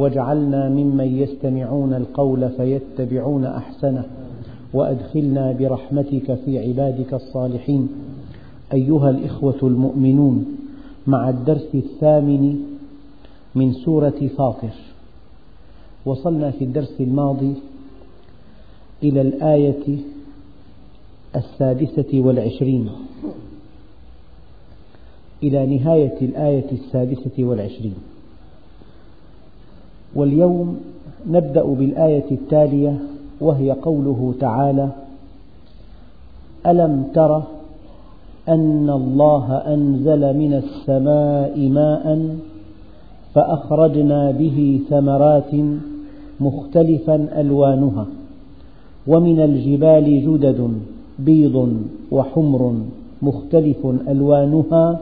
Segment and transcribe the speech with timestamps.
[0.00, 4.04] واجعلنا ممن يستمعون القول فيتبعون أحسنه
[4.72, 7.88] وأدخلنا برحمتك في عبادك الصالحين.
[8.72, 10.46] أيها الإخوة المؤمنون
[11.06, 12.60] مع الدرس الثامن
[13.54, 14.74] من سورة فاطر
[16.04, 17.54] وصلنا في الدرس الماضي
[19.02, 19.98] إلى الآية
[21.36, 22.90] السادسة والعشرين.
[25.42, 27.94] إلى نهاية الآية السادسة والعشرين.
[30.14, 30.76] واليوم
[31.30, 32.98] نبدأ بالآية التالية
[33.40, 34.88] وهي قوله تعالى
[36.66, 37.42] ألم تر
[38.48, 42.36] أن الله أنزل من السماء ماء
[43.34, 45.50] فأخرجنا به ثمرات
[46.40, 48.06] مختلفا ألوانها
[49.06, 50.72] ومن الجبال جدد
[51.18, 52.74] بيض وحمر
[53.22, 55.00] مختلف ألوانها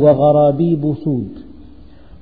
[0.00, 1.43] وغرابيب سود.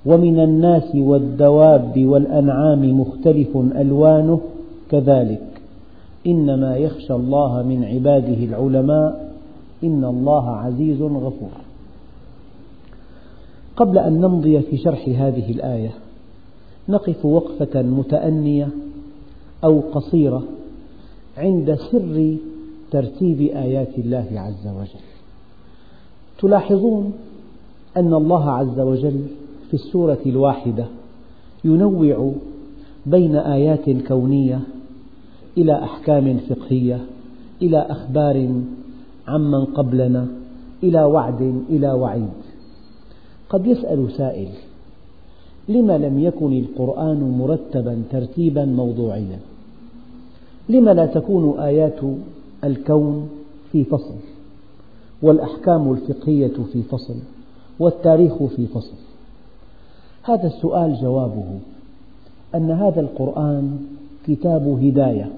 [0.07, 4.41] ومن الناس والدواب والأنعام مختلف ألوانه
[4.91, 5.43] كذلك.
[6.27, 9.33] إنما يخشى الله من عباده العلماء
[9.85, 11.51] إن الله عزيز غفور.
[13.77, 15.91] قبل أن نمضي في شرح هذه الآية
[16.89, 18.69] نقف وقفة متأنية
[19.65, 20.43] أو قصيرة
[21.39, 22.37] عند سر
[22.91, 25.05] ترتيب آيات الله عز وجل.
[26.39, 27.13] تلاحظون
[27.97, 29.27] أن الله عز وجل
[29.73, 30.85] في السورة الواحدة
[31.65, 32.33] ينوع
[33.07, 34.61] بين آيات كونية
[35.59, 37.01] إلى أحكام فقهية
[37.63, 38.63] إلى أخبار
[39.29, 40.27] عمن قبلنا
[40.83, 42.29] إلى وعد إلى وعيد.
[43.49, 44.49] قد يسأل سائل
[45.69, 49.39] لم لم يكن القرآن مرتبا ترتيبا موضوعيا؟
[50.69, 52.01] لم لا تكون آيات
[52.65, 53.29] الكون
[53.73, 54.17] في فصل؟
[55.23, 57.17] والأحكام الفقهية في فصل؟
[57.79, 59.12] والتاريخ في فصل؟
[60.23, 61.45] هذا السؤال جوابه
[62.55, 63.79] أن هذا القرآن
[64.27, 65.33] كتاب هداية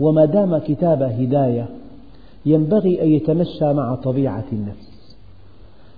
[0.00, 1.68] وما دام كتاب هداية
[2.46, 5.16] ينبغي أن يتمشى مع طبيعة النفس.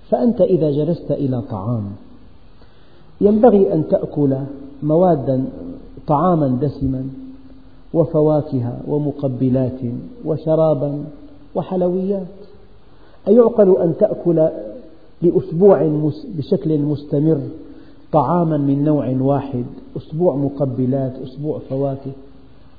[0.09, 1.83] فأنت إذا جلست إلى طعام
[3.21, 4.35] ينبغي أن تأكل
[4.83, 5.45] موادا
[6.07, 7.09] طعاما دسما
[7.93, 9.79] وفواكه ومقبلات
[10.25, 11.03] وشرابا
[11.55, 12.27] وحلويات.
[13.27, 14.49] أيعقل أن تأكل
[15.21, 16.01] لأسبوع
[16.37, 17.41] بشكل مستمر
[18.11, 19.65] طعاما من نوع واحد
[19.97, 22.11] أسبوع مقبلات أسبوع فواكه.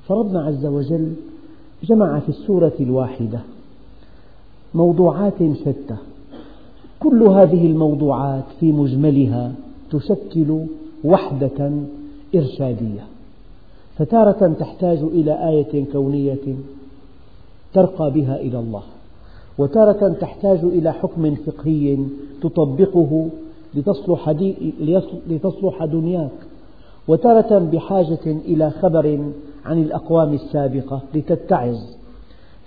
[0.08, 1.12] فربنا عز وجل
[1.84, 3.40] جمع في السورة الواحدة
[4.74, 5.34] موضوعات
[5.64, 5.96] شتى.
[7.00, 9.52] كل هذه الموضوعات في مجملها
[9.90, 10.60] تشكل
[11.04, 11.72] وحدة
[12.34, 13.04] إرشادية.
[13.98, 16.56] فتارة تحتاج إلى آية كونية
[17.74, 18.82] ترقى بها إلى الله.
[19.60, 21.98] وتارة تحتاج إلى حكم فقهي
[22.42, 23.28] تطبقه
[23.74, 24.30] لتصلح,
[25.28, 26.30] لتصلح دنياك
[27.08, 29.18] وتارة بحاجة إلى خبر
[29.64, 31.78] عن الأقوام السابقة لتتعظ.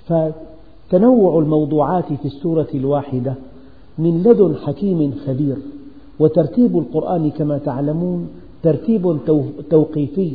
[0.07, 3.33] فتنوع الموضوعات في السورة الواحدة
[3.97, 5.57] من لدن حكيم خبير
[6.19, 8.27] وترتيب القرآن كما تعلمون
[8.63, 9.17] ترتيب
[9.69, 10.33] توقيفي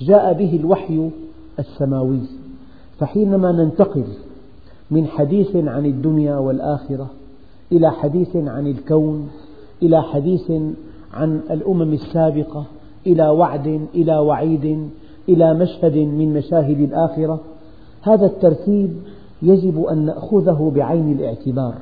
[0.00, 1.10] جاء به الوحي
[1.58, 2.20] السماوي.
[2.98, 4.04] فحينما ننتقل
[4.90, 7.10] من حديث عن الدنيا والآخرة
[7.72, 9.28] إلى حديث عن الكون
[9.82, 10.52] إلى حديث
[11.14, 12.64] عن الأمم السابقة
[13.06, 14.88] إلى وعد إلى وعيد
[15.28, 17.40] إلى مشهد من مشاهد الآخرة.
[18.02, 18.90] هذا الترتيب
[19.42, 21.74] يجب أن نأخذه بعين الاعتبار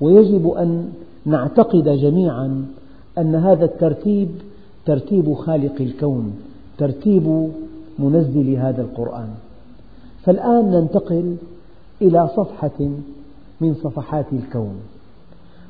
[0.00, 0.92] ويجب أن
[1.26, 2.66] نعتقد جميعا
[3.18, 4.28] أن هذا الترتيب
[4.86, 6.32] ترتيب خالق الكون
[6.78, 7.48] ترتيب
[7.98, 9.28] منزل هذا القرآن.
[10.22, 11.36] فالآن ننتقل
[12.02, 12.88] إلى صفحة
[13.60, 14.74] من صفحات الكون.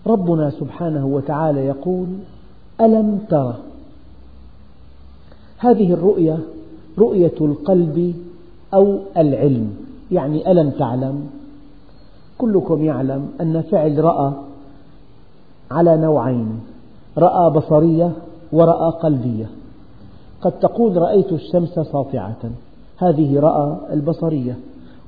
[0.06, 2.06] ربنا سبحانه وتعالى يقول
[2.80, 3.54] ألم تر؟
[5.58, 6.38] هذه الرؤية
[6.98, 8.14] رؤية القلب
[8.74, 9.76] أو العلم
[10.12, 11.26] يعني ألم تعلم؟
[12.38, 14.32] كلكم يعلم أن فعل رأى
[15.70, 16.60] على نوعين
[17.18, 18.12] رأى بصرية
[18.52, 19.46] ورأى قلبية.
[20.42, 22.36] قد تقول رأيت الشمس ساطعة
[22.96, 24.58] هذه رأى البصرية.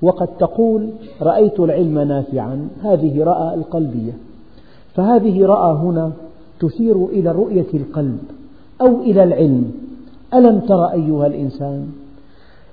[0.03, 0.91] وقد تقول
[1.23, 2.69] رأيت العلم نافعا.
[2.83, 4.13] هذه رأى القلبية.
[4.95, 6.13] فهذه رأى هنا
[6.61, 8.19] تشير إلى رؤية القلب
[8.81, 9.73] أو إلى العلم.
[10.35, 11.87] ألم تر أيها الإنسان؟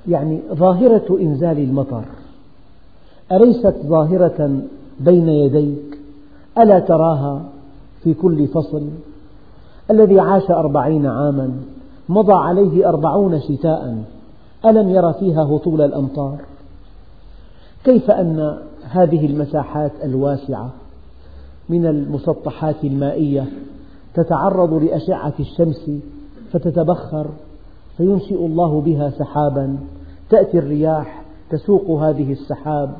[0.08, 2.04] يعني ظاهرة إنزال المطر.
[3.32, 4.62] أليست ظاهرة
[5.00, 6.00] بين يديك؟
[6.58, 7.42] ألا تراها
[8.04, 8.84] في كل فصل؟
[9.92, 11.52] الذي عاش أربعين عاما
[12.10, 14.04] مضى عليه أربعون شتاء.
[14.66, 16.38] ألم ير فيها هطول الأمطار؟
[17.84, 20.74] كيف أن هذه المساحات الواسعة
[21.70, 23.46] من المسطحات المائية
[24.14, 25.92] تتعرض لأشعة الشمس
[26.52, 27.28] فتتبخر
[27.98, 29.78] فينشئ الله بها سحابا؟
[30.30, 32.96] تأتي الرياح تسوق هذه السحاب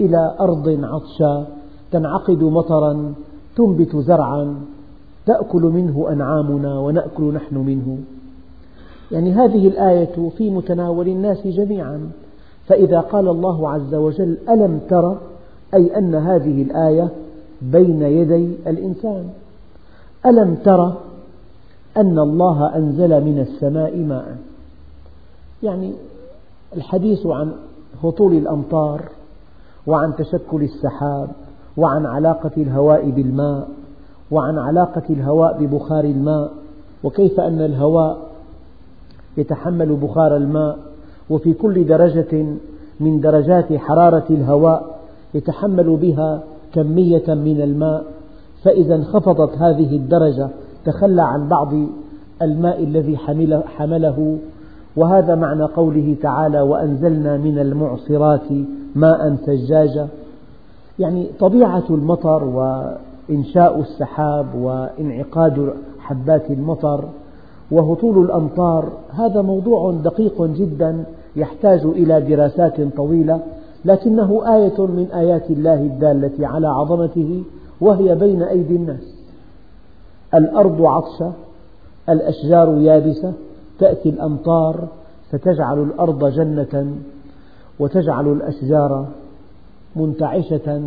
[0.00, 1.50] إلى أرض عطشى
[1.92, 3.14] تنعقد مطرا
[3.56, 4.60] تنبت زرعا
[5.26, 7.98] تأكل منه أنعامنا ونأكل نحن منه.
[9.10, 12.10] يعني هذه الآية في متناول الناس جميعا.
[12.66, 15.16] فإذا قال الله عز وجل ألم تر
[15.74, 17.08] أي أن هذه الآية
[17.62, 19.28] بين يدي الإنسان.
[20.26, 20.92] ألم تر
[21.96, 24.36] أن الله أنزل من السماء ماء.
[25.62, 25.92] يعني
[26.76, 27.52] الحديث عن
[28.04, 29.02] هطول الأمطار
[29.86, 31.28] وعن تشكل السحاب
[31.76, 33.68] وعن علاقة الهواء بالماء
[34.30, 36.52] وعن علاقة الهواء ببخار الماء
[37.04, 38.18] وكيف أن الهواء
[39.36, 40.78] يتحمل بخار الماء.
[41.30, 42.46] وفي كل درجة
[43.00, 44.98] من درجات حرارة الهواء
[45.34, 46.42] يتحمل بها
[46.74, 48.04] كمية من الماء
[48.62, 50.48] فإذا انخفضت هذه الدرجة
[50.84, 51.72] تخلى عن بعض
[52.42, 53.16] الماء الذي
[53.66, 54.38] حمله
[54.96, 58.52] وهذا معنى قوله تعالى وأنزلنا من المعصرات
[58.94, 60.08] ماء ثجاجا
[60.98, 67.04] يعني طبيعة المطر وإنشاء السحاب وإنعقاد حبات المطر
[67.72, 68.92] وهطول الأمطار.
[69.10, 71.04] هذا موضوع دقيق جدا
[71.36, 73.40] يحتاج إلى دراسات طويلة
[73.84, 77.42] لكنه آية من آيات الله الدالة على عظمته
[77.80, 79.14] وهي بين أيدي الناس.
[80.34, 81.32] الأرض عطشة
[82.08, 83.32] الأشجار يابسة
[83.78, 84.88] تأتي الأمطار
[85.30, 86.94] فتجعل الأرض جنة
[87.78, 89.06] وتجعل الأشجار
[89.96, 90.82] منتعشة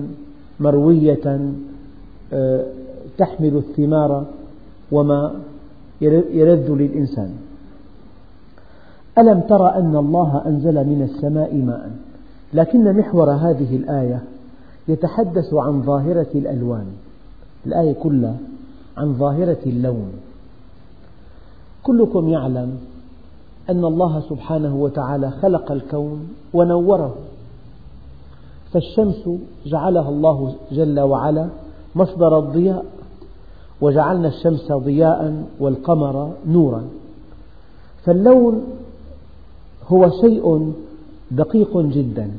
[0.59, 1.51] مروية
[2.33, 2.65] آه،
[3.17, 4.25] تحمل الثمار
[4.91, 5.31] وما
[6.01, 7.36] يلذ للإنسان.
[9.18, 11.92] ألم تر أن الله أنزل من السماء ماء؟
[12.53, 14.24] لكن محور هذه الآية
[14.88, 16.86] يتحدث عن ظاهرة الألوان.
[17.65, 18.38] الآية كلها
[18.97, 20.12] عن ظاهرة اللون.
[21.83, 22.77] كلكم يعلم
[23.69, 27.15] أن الله سبحانه وتعالى خلق الكون ونوره.
[28.74, 29.30] فالشمس
[29.65, 31.48] جعلها الله جل وعلا
[31.95, 32.86] مصدر الضياء
[33.81, 36.83] وجعلنا الشمس ضياء والقمر نورا.
[38.04, 38.63] فاللون
[39.88, 40.74] هو شيء
[41.31, 42.31] دقيق جدا.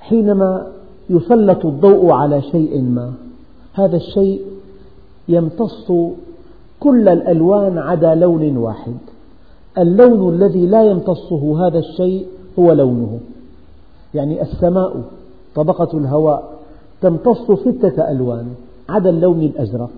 [0.00, 0.66] حينما
[1.10, 3.12] يسلط الضوء على شيء ما
[3.74, 4.42] هذا الشيء
[5.28, 5.92] يمتص
[6.80, 8.96] كل الألوان عدا لون واحد.
[9.78, 12.26] اللون الذي لا يمتصه هذا الشيء
[12.58, 13.18] هو لونه.
[14.14, 15.02] يعني السماء
[15.54, 16.52] طبقة الهواء
[17.00, 18.54] تمتص ستة ألوان.
[18.88, 19.90] عدا اللون الأزرق.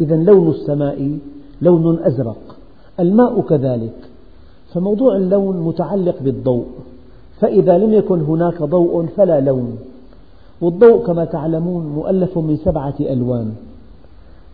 [0.00, 1.18] إذا لون السماء
[1.62, 2.56] لون أزرق.
[3.00, 3.94] الماء كذلك.
[4.72, 6.66] فموضوع اللون متعلق بالضوء.
[7.40, 9.78] فإذا لم يكن هناك ضوء فلا لون.
[10.60, 13.52] والضوء كما تعلمون مؤلف من سبعة ألوان.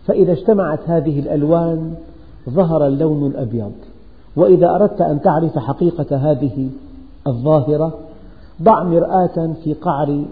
[0.05, 1.93] فإذا اجتمعت هذه الألوان
[2.49, 3.71] ظهر اللون الأبيض.
[4.35, 6.69] وإذا أردت أن تعرف حقيقة هذه
[7.27, 7.93] الظاهرة
[8.63, 10.25] ضع مرآة في قعر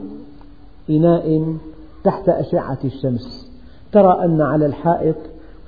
[0.89, 1.55] إناء
[2.03, 3.44] تحت أشعة الشمس.
[3.95, 5.15] ترى أن على الحائط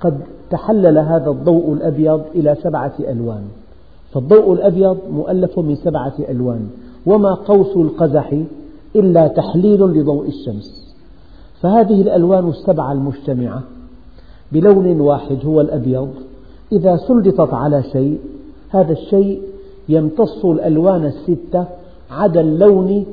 [0.00, 0.20] قد
[0.50, 3.42] تحلل هذا الضوء الأبيض إلى سبعة ألوان.
[4.12, 6.68] فالضوء الأبيض مؤلف من سبعة ألوان.
[7.06, 8.34] وما قوس القزح
[8.96, 10.94] إلا تحليل لضوء الشمس.
[11.60, 13.62] فهذه الألوان السبعة المجتمعة
[14.52, 16.08] بلون واحد هو الأبيض.
[16.72, 18.18] إذا سلطت على شيء
[18.70, 19.42] هذا الشيء
[19.88, 21.64] يمتص الألوان الستة
[22.10, 23.06] عدا اللون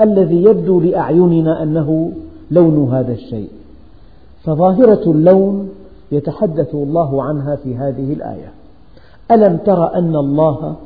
[0.00, 2.12] الذي يبدو لأعيننا أنه
[2.50, 3.48] لون هذا الشيء.
[4.44, 5.70] فظاهرة اللون
[6.12, 8.52] يتحدث الله عنها في هذه الآية.
[9.30, 10.76] ألم تر أن الله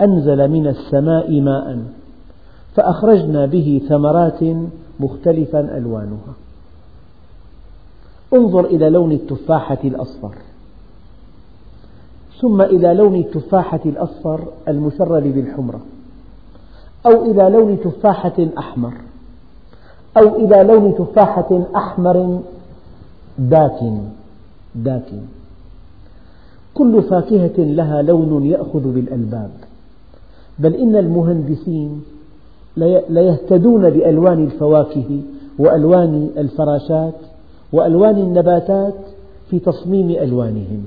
[0.00, 1.78] أنزل من السماء ماء
[2.74, 4.40] فأخرجنا به ثمرات
[5.00, 6.34] مختلفا ألوانها.
[8.34, 10.34] انظر إلى لون التفاحة الأصفر.
[12.40, 15.80] ثم إلى لون التفاحة الأصفر المشرب بالحمرة.
[17.06, 18.92] أو إلى لون تفاحة أحمر.
[20.16, 22.40] أو إلى لون تفاحة أحمر
[23.38, 23.98] داكن
[24.74, 25.20] داكن.
[26.74, 29.50] كل فاكهة لها لون يأخذ بالألباب.
[30.58, 32.02] بل إن المهندسين
[33.08, 35.20] ليهتدون بألوان الفواكه
[35.58, 37.14] وألوان الفراشات
[37.72, 38.94] وألوان النباتات
[39.50, 40.84] في تصميم ألوانهم.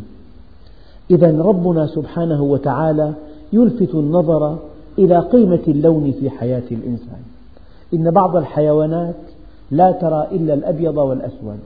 [1.11, 3.13] إذا ربنا سبحانه وتعالى
[3.53, 4.57] يلفت النظر
[4.99, 7.21] إلى قيمة اللون في حياة الإنسان.
[7.93, 9.15] إن بعض الحيوانات
[9.71, 11.59] لا ترى إلا الأبيض والأسود.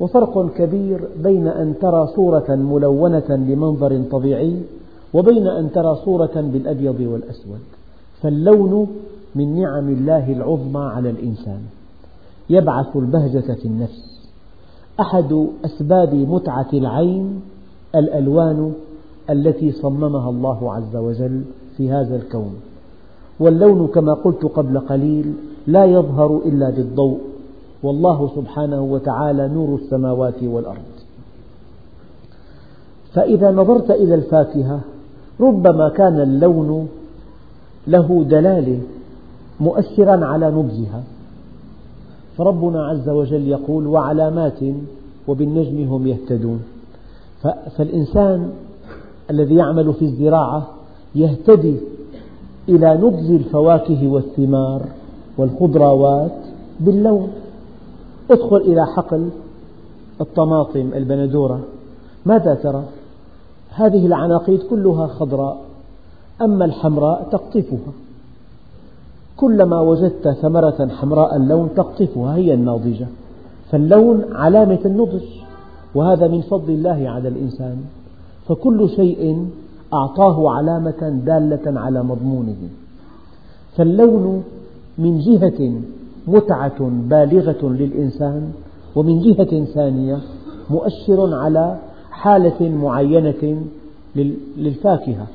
[0.00, 4.56] وفرق كبير بين أن ترى صورة ملونة لمنظر طبيعي
[5.14, 7.60] وبين أن ترى صورة بالأبيض والأسود.
[8.22, 8.86] فاللون
[9.34, 11.60] من نعم الله العظمى على الإنسان.
[12.50, 14.30] يبعث البهجة في النفس.
[15.00, 17.40] أحد أسباب متعة العين
[17.94, 18.72] الألوان
[19.30, 21.42] التي صممها الله عز وجل
[21.76, 22.54] في هذا الكون.
[23.40, 25.32] واللون كما قلت قبل قليل
[25.66, 27.18] لا يظهر إلا بالضوء.
[27.82, 30.96] والله سبحانه وتعالى نور السماوات والأرض.
[33.12, 34.80] فإذا نظرت إلى الفاكهة
[35.40, 36.88] ربما كان اللون
[37.86, 38.80] له دلالة
[39.60, 41.02] مؤشرا على نضجها
[42.36, 44.58] فربنا عز وجل يقول وعلامات
[45.28, 46.62] وبالنجم هم يهتدون.
[47.76, 48.50] فالإنسان
[49.30, 50.66] الذي يعمل في الزراعة
[51.14, 51.76] يهتدي
[52.68, 54.82] إلى نضج الفواكه والثمار
[55.38, 56.32] والخضروات
[56.80, 57.28] باللون.
[58.30, 59.28] ادخل إلى حقل
[60.20, 61.60] الطماطم البندورة.
[62.26, 62.84] ماذا ترى؟
[63.70, 65.60] هذه العناقيد كلها خضراء
[66.42, 67.92] أما الحمراء تقطفها.
[69.36, 73.06] كلما وجدت ثمرة حمراء اللون تقطفها هي الناضجة.
[73.70, 75.24] فاللون علامة النضج
[75.94, 77.76] وهذا من فضل الله على الإنسان.
[78.48, 79.48] فكل شيء
[79.94, 82.56] أعطاه علامة دالة على مضمونه.
[83.76, 84.44] فاللون
[84.98, 85.72] من جهة
[86.26, 88.52] متعة بالغة للإنسان
[88.96, 90.18] ومن جهة ثانية
[90.70, 91.78] مؤشر على
[92.10, 93.62] حالة معينة
[94.56, 95.26] للفاكهة.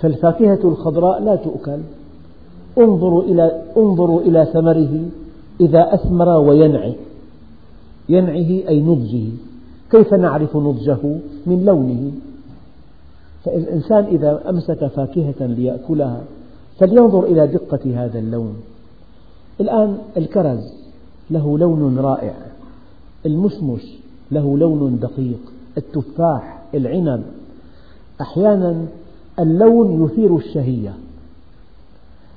[0.00, 1.78] فالفاكهة الخضراء لا تؤكل.
[2.78, 5.00] انظروا إلى, انظروا إلى ثمره
[5.60, 6.94] إذا أثمر وينعي
[8.08, 9.28] ينعه أي نضجه.
[9.90, 10.98] كيف نعرف نضجه؟
[11.46, 12.12] من لونه.
[13.44, 16.20] فالإنسان إذا أمسك فاكهة ليأكلها
[16.78, 18.54] فلينظر إلى دقة هذا اللون.
[19.60, 20.72] الآن الكرز
[21.30, 22.34] له لون رائع
[23.26, 23.82] المشمش
[24.30, 27.22] له لون دقيق التفاح العنب.
[28.20, 28.86] أحيانا
[29.38, 30.94] اللون يثير الشهية.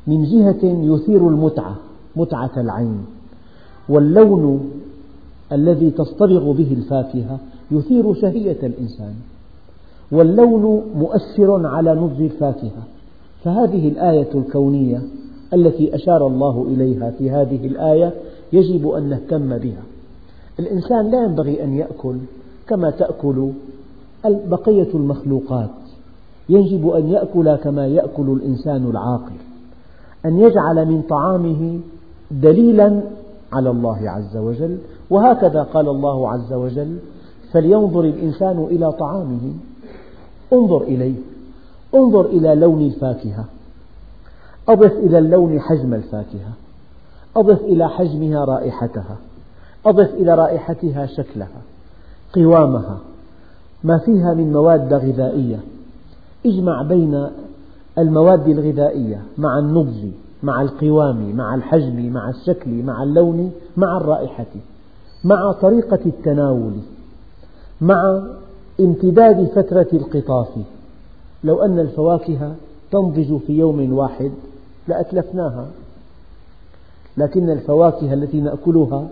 [0.08, 1.76] من جهة يثير المتعة
[2.16, 3.06] متعة العين.
[3.90, 4.72] واللون
[5.52, 7.40] الذي تصطبغ به الفاكهة
[7.72, 9.14] يثير شهية الإنسان.
[10.12, 12.84] واللون مؤثر على نضج الفاكهة.
[13.44, 15.02] فهذه الآية الكونية
[15.54, 18.14] التي أشار الله إليها في هذه الآية
[18.54, 19.84] يجب أن نهتم بها.
[20.60, 22.16] الإنسان لا ينبغي أن يأكل
[22.68, 23.50] كما تأكل
[24.26, 25.70] بقية المخلوقات.
[26.50, 29.36] يجب أن يأكل كما يأكل الإنسان العاقل.
[30.26, 31.80] أن يجعل من طعامه
[32.32, 33.02] دليلا
[33.54, 34.78] على الله عز وجل.
[35.10, 36.98] وهكذا قال الله عز وجل
[37.52, 39.54] فلينظر الإنسان إلى طعامه.
[40.54, 41.16] انظر إليه.
[41.96, 43.46] انظر إلى لون الفاكهة.
[44.70, 46.54] أضف إلى اللون حجم الفاكهة.
[47.36, 49.18] أضف إلى حجمها رائحتها.
[49.86, 51.62] أضف إلى رائحتها شكلها.
[52.36, 52.98] قوامها.
[53.84, 55.60] ما فيها من مواد غذائية.
[56.46, 57.28] اجمع بين
[57.98, 60.08] المواد الغذائية مع النضج
[60.44, 64.46] مع القوام مع الحجم مع الشكل مع اللون مع الرائحة
[65.24, 66.74] مع طريقة التناول
[67.82, 68.24] مع
[68.80, 70.48] امتداد فترة القطاف.
[71.44, 72.56] لو أن الفواكه
[72.92, 74.32] تنضج في يوم واحد
[74.88, 75.68] لأتلفناها.
[77.18, 79.08] لكن الفواكه التي نأكلها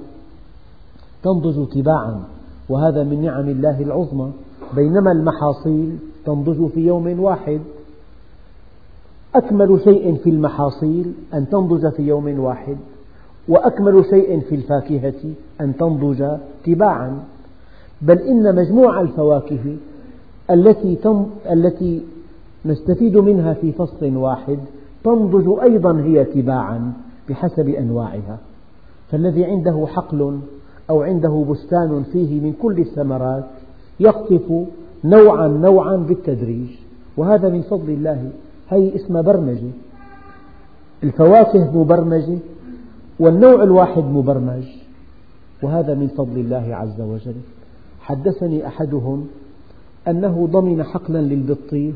[1.24, 2.24] تنضج تباعا
[2.70, 4.32] وهذا من نعم الله العظمى.
[4.76, 7.62] بينما المحاصيل تنضج في يوم واحد.
[9.36, 12.78] أكمل شيء في المحاصيل أن تنضج في يوم واحد
[13.48, 17.24] وأكمل شيء في الفاكهة أن تنضج تباعا.
[18.02, 19.78] بل إن مجموع الفواكه
[20.52, 20.98] التي,
[21.52, 22.06] التي
[22.66, 24.60] نستفيد منها في فصل واحد
[25.04, 26.94] تنضج أيضا هي تباعا
[27.30, 28.38] بحسب أنواعها.
[29.12, 30.40] فالذي عنده حقل
[30.90, 33.46] أو عنده بستان فيه من كل الثمرات
[34.00, 34.68] يقطف
[35.04, 36.68] نوعا نوعا بالتدريج.
[37.18, 38.30] وهذا من فضل الله.
[38.70, 39.72] هي اسمها برمجة.
[41.04, 42.38] الفواكه مبرمجة
[43.20, 44.64] والنوع الواحد مبرمج.
[45.64, 47.36] وهذا من فضل الله عز وجل.
[48.00, 49.28] حدثني أحدهم
[50.08, 51.96] أنه ضمن حقلا للبطيخ.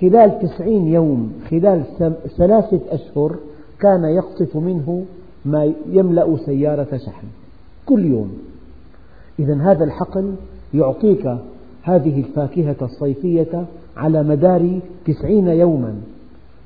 [0.00, 1.82] خلال تسعين يوم خلال
[2.36, 3.36] ثلاثة أشهر
[3.80, 5.04] كان يقطف منه
[5.44, 7.26] ما يملأ سيارة شحن.
[7.86, 8.38] كل يوم.
[9.38, 10.34] إذا هذا الحقل
[10.74, 11.36] يعطيك
[11.82, 13.64] هذه الفاكهة الصيفية
[13.96, 15.94] على مدار تسعين يوما.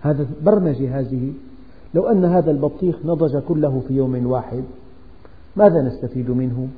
[0.00, 1.32] هذا برمجة هذه.
[1.94, 4.64] لو أن هذا البطيخ نضج كله في يوم واحد
[5.56, 6.68] ماذا نستفيد منه؟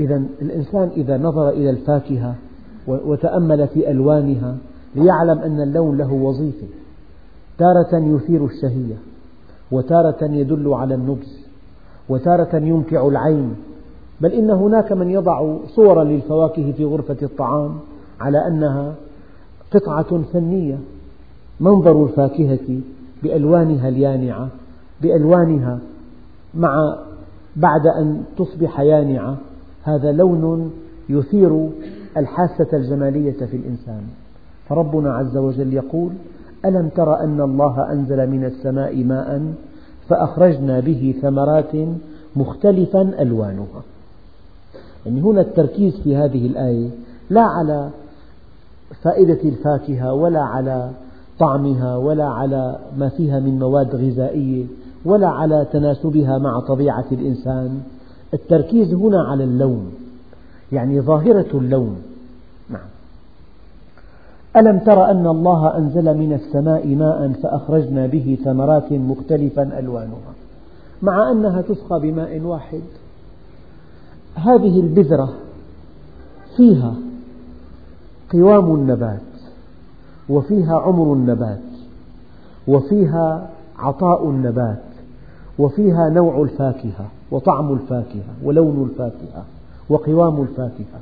[0.00, 2.34] إذا الإنسان إذا نظر إلى الفاكهة
[2.86, 4.56] وتأمل في ألوانها
[4.94, 6.66] ليعلم أن اللون له وظيفة.
[7.58, 8.96] تارة يثير الشهية
[9.70, 11.28] وتارة يدل على النضج
[12.08, 13.56] وتارة يمتع العين.
[14.20, 17.76] بل إن هناك من يضع صورا للفواكه في غرفة الطعام
[18.20, 18.94] على أنها
[19.70, 20.78] قطعة فنية.
[21.60, 22.80] منظر الفاكهة
[23.22, 24.48] بألوانها اليانعة
[25.02, 25.78] بألوانها
[26.54, 26.96] مع
[27.56, 29.36] بعد أن تصبح يانعة.
[29.82, 30.72] هذا لون
[31.08, 31.68] يثير
[32.16, 34.02] الحاسة الجمالية في الإنسان.
[34.68, 36.12] فربنا عز وجل يقول
[36.64, 39.52] ألم تر أن الله أنزل من السماء ماء
[40.08, 41.72] فأخرجنا به ثمرات
[42.36, 43.82] مختلفا ألوانها.
[45.06, 46.88] يعني هنا التركيز في هذه الآية
[47.30, 47.90] لا على
[49.02, 50.90] فائدة الفاكهة ولا على
[51.38, 54.64] طعمها ولا على ما فيها من مواد غذائية
[55.04, 57.82] ولا على تناسبها مع طبيعة الإنسان.
[58.34, 59.92] التركيز هنا على اللون
[60.72, 61.96] يعني ظاهرة اللون.
[62.70, 62.93] نعم.
[64.56, 70.34] ألم تر أن الله أنزل من السماء ماء فأخرجنا به ثمرات مختلفا ألوانها؟
[71.02, 72.82] مع أنها تسقى بماء واحد.
[74.34, 75.32] هذه البذرة
[76.56, 76.94] فيها
[78.32, 79.20] قوام النبات
[80.28, 81.58] وفيها عمر النبات
[82.68, 84.82] وفيها عطاء النبات
[85.58, 89.44] وفيها نوع الفاكهة وطعم الفاكهة ولون الفاكهة
[89.88, 91.00] وقوام الفاكهة.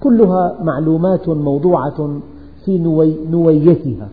[0.00, 2.20] كلها معلومات موضوعة
[2.64, 2.78] في
[3.30, 4.08] نويتها.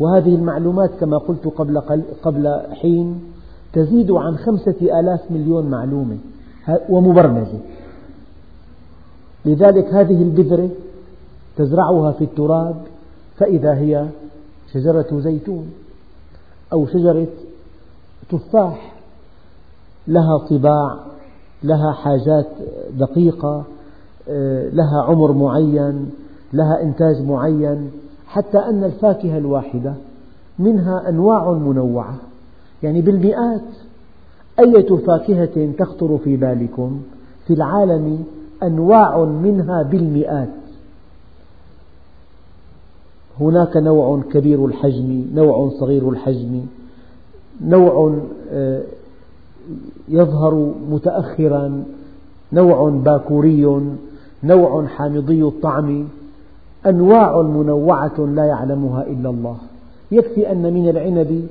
[0.00, 1.82] وهذه المعلومات كما قلت قبل,
[2.22, 3.20] قبل حين
[3.72, 6.16] تزيد عن خمسة آلاف مليون معلومة.
[6.88, 7.58] ومبرمجة.
[9.44, 10.70] لذلك هذه البذرة
[11.56, 12.76] تزرعها في التراب
[13.36, 14.06] فإذا هي
[14.72, 15.66] شجرة زيتون
[16.72, 17.26] أو شجرة
[18.30, 18.94] تفاح
[20.08, 20.96] لها طباع
[21.62, 22.46] لها حاجات
[22.98, 23.64] دقيقة
[24.72, 26.10] لها عمر معين
[26.52, 27.90] لها إنتاج معين
[28.26, 29.94] حتى أن الفاكهة الواحدة
[30.58, 32.16] منها أنواع منوعة.
[32.82, 33.62] يعني بالمئات
[34.58, 37.02] أية فاكهة تخطر في بالكم
[37.46, 38.24] في العالم
[38.62, 40.48] أنواع منها بالمئات.
[43.40, 46.66] هناك نوع كبير الحجم نوع صغير الحجم
[47.60, 48.18] نوع
[48.50, 48.82] آه،
[50.08, 51.84] يظهر متأخرا
[52.52, 53.82] نوع باكوري
[54.44, 56.08] نوع حامضي الطعم.
[56.86, 59.56] أنواع منوعة لا يعلمها إلا الله.
[60.12, 61.46] يكفي أن من العنب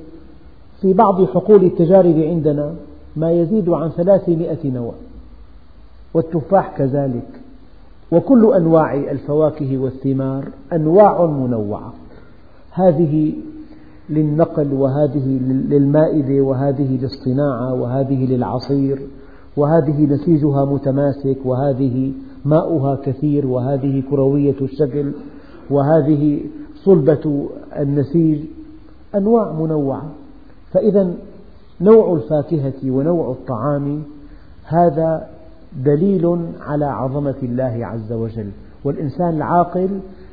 [0.80, 2.74] في بعض حقول التجارب عندنا
[3.16, 4.92] ما يزيد عن ثلاثمائة نوع
[6.14, 7.28] والتفاح كذلك.
[8.12, 11.92] وكل أنواع الفواكه والثمار أنواع منوعة.
[12.72, 13.32] هذه
[14.10, 18.98] للنقل وهذه للمائدة وهذه للصناعة وهذه للعصير
[19.56, 22.12] وهذه نسيجها متماسك وهذه
[22.44, 25.12] ماؤها كثير وهذه كروية الشكل
[25.70, 26.40] وهذه
[26.74, 28.38] صلبة النسيج
[29.14, 30.10] أنواع منوعة.
[30.72, 31.14] فإذا
[31.80, 34.02] نوع الفاكهة ونوع الطعام
[34.64, 35.28] هذا
[35.84, 38.50] دليل على عظمة الله عز وجل.
[38.84, 39.88] والإنسان العاقل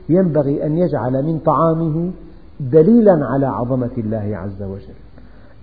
[0.09, 2.11] ينبغي أن يجعل من طعامه
[2.59, 4.99] دليلا على عظمة الله عز وجل.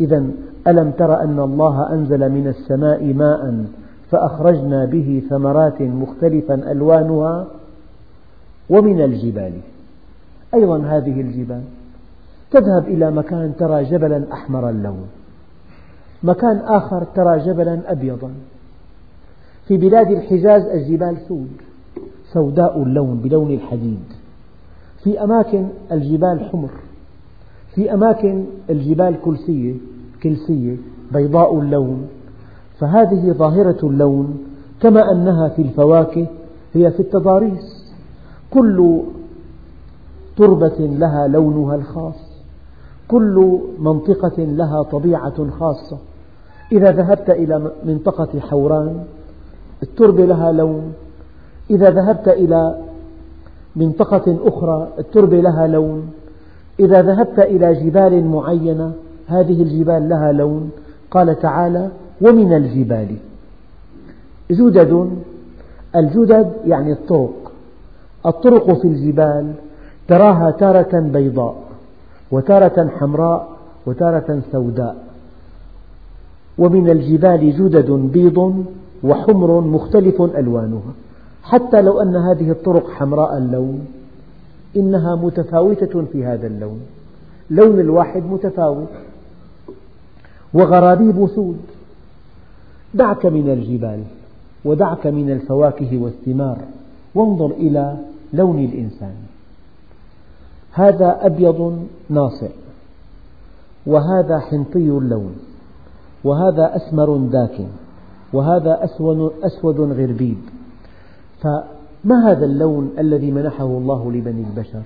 [0.00, 0.26] إذا
[0.66, 3.64] ألم تر أن الله أنزل من السماء ماء
[4.10, 7.46] فأخرجنا به ثمرات مختلفا ألوانها
[8.70, 9.52] ومن الجبال.
[10.54, 11.62] أيضا هذه الجبال
[12.50, 15.06] تذهب إلى مكان ترى جبلا أحمر اللون
[16.22, 18.30] مكان آخر ترى جبلا أبيضا.
[19.68, 21.52] في بلاد الحجاز الجبال سود
[22.32, 24.04] سوداء اللون بلون الحديد.
[25.02, 26.70] في أماكن الجبال حمر
[27.74, 29.74] في أماكن الجبال كلسية
[30.22, 30.76] كلسية
[31.12, 32.08] بيضاء اللون.
[32.78, 34.38] فهذه ظاهرة اللون
[34.80, 36.26] كما أنها في الفواكه
[36.74, 37.92] هي في التضاريس.
[38.50, 39.00] كل
[40.36, 42.36] تربة لها لونها الخاص
[43.08, 45.98] كل منطقة لها طبيعة خاصة.
[46.72, 49.04] إذا ذهبت إلى منطقة حوران
[49.82, 50.92] التربة لها لون.
[51.70, 52.78] إذا ذهبت إلى
[53.76, 56.10] منطقة أخرى التربة لها لون.
[56.80, 58.92] إذا ذهبت إلى جبال معينة
[59.26, 60.70] هذه الجبال لها لون.
[61.10, 63.16] قال تعالى ومن الجبال.
[64.50, 65.10] جدد
[65.96, 67.52] الجدد يعني الطرق.
[68.26, 69.52] الطرق في الجبال
[70.08, 71.56] تراها تارة بيضاء
[72.30, 73.48] وتارة حمراء
[73.86, 74.96] وتارة سوداء.
[76.58, 78.64] ومن الجبال جدد بيض
[79.04, 80.92] وحمر مختلف ألوانها.
[81.42, 83.86] حتى لو أن هذه الطرق حمراء اللون
[84.76, 86.80] إنها متفاوتة في هذا اللون.
[87.50, 88.88] لون الواحد متفاوت.
[90.54, 91.60] وغرابيب سود.
[92.94, 94.02] دعك من الجبال
[94.64, 96.58] ودعك من الفواكه والثمار.
[97.14, 97.96] وانظر إلى
[98.32, 99.14] لون الإنسان.
[100.72, 102.48] هذا أبيض ناصع
[103.86, 105.36] وهذا حنطي اللون
[106.24, 107.66] وهذا أسمر داكن
[108.32, 108.84] وهذا
[109.44, 110.38] أسود, غربيب.
[111.40, 114.82] فما هذا اللون الذي منحه الله لبني البشر؟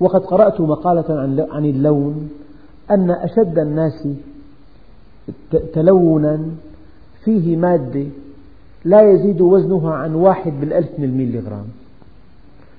[0.00, 1.04] وقد قرأت مقالة
[1.50, 2.30] عن اللون
[2.90, 4.08] أن أشد الناس
[5.72, 6.40] تلونا
[7.24, 8.04] فيه مادة
[8.84, 11.64] لا يزيد وزنها عن واحد بالألف من الميليغرام.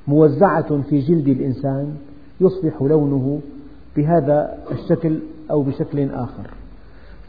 [0.07, 1.95] موزعة في جلد الإنسان
[2.41, 3.39] يصبح لونه
[3.97, 5.19] بهذا الشكل
[5.51, 6.49] أو بشكل آخر.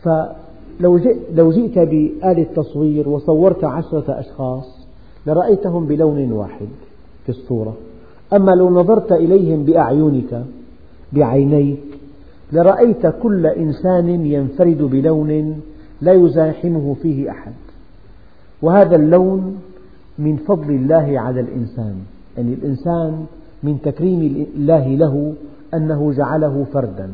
[0.02, 4.86] فلو جئت بآلة تصوير وصورت عشرة أشخاص
[5.26, 6.68] لرأيتهم بلون واحد
[7.24, 7.76] في الصورة.
[8.32, 10.44] أما لو نظرت إليهم بأعينك
[11.12, 11.78] بعينيك
[12.52, 15.60] لرأيت كل إنسان ينفرد بلون
[16.00, 17.52] لا يزاحمه فيه أحد.
[18.62, 19.60] وهذا اللون
[20.18, 21.94] من فضل الله على الإنسان.
[22.36, 23.26] يعني الإنسان
[23.62, 25.34] من تكريم الله له
[25.74, 27.10] أنه جعله فردا.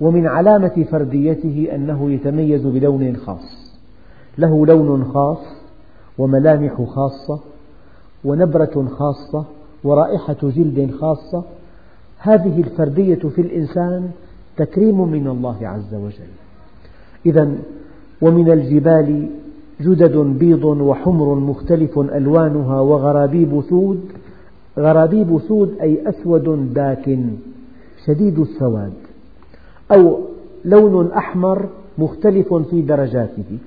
[0.00, 3.74] ومن علامة فرديته أنه يتميز بلون خاص.
[4.38, 5.44] له لون خاص
[6.18, 7.40] وملامح خاصة
[8.24, 9.44] ونبرة خاصة
[9.84, 11.44] ورائحة جلد خاصة.
[12.18, 14.10] هذه الفردية في الإنسان
[14.56, 16.43] تكريم من الله عز وجل.
[17.26, 17.48] إذا
[18.22, 19.28] ومن الجبال
[19.80, 24.00] جدد بيض وحمر مختلف ألوانها وغرابيب سود
[24.78, 27.28] غرابيب سود أي أسود داكن
[28.06, 28.92] شديد السواد
[29.92, 30.18] أو
[30.64, 33.58] لون أحمر مختلف في درجاته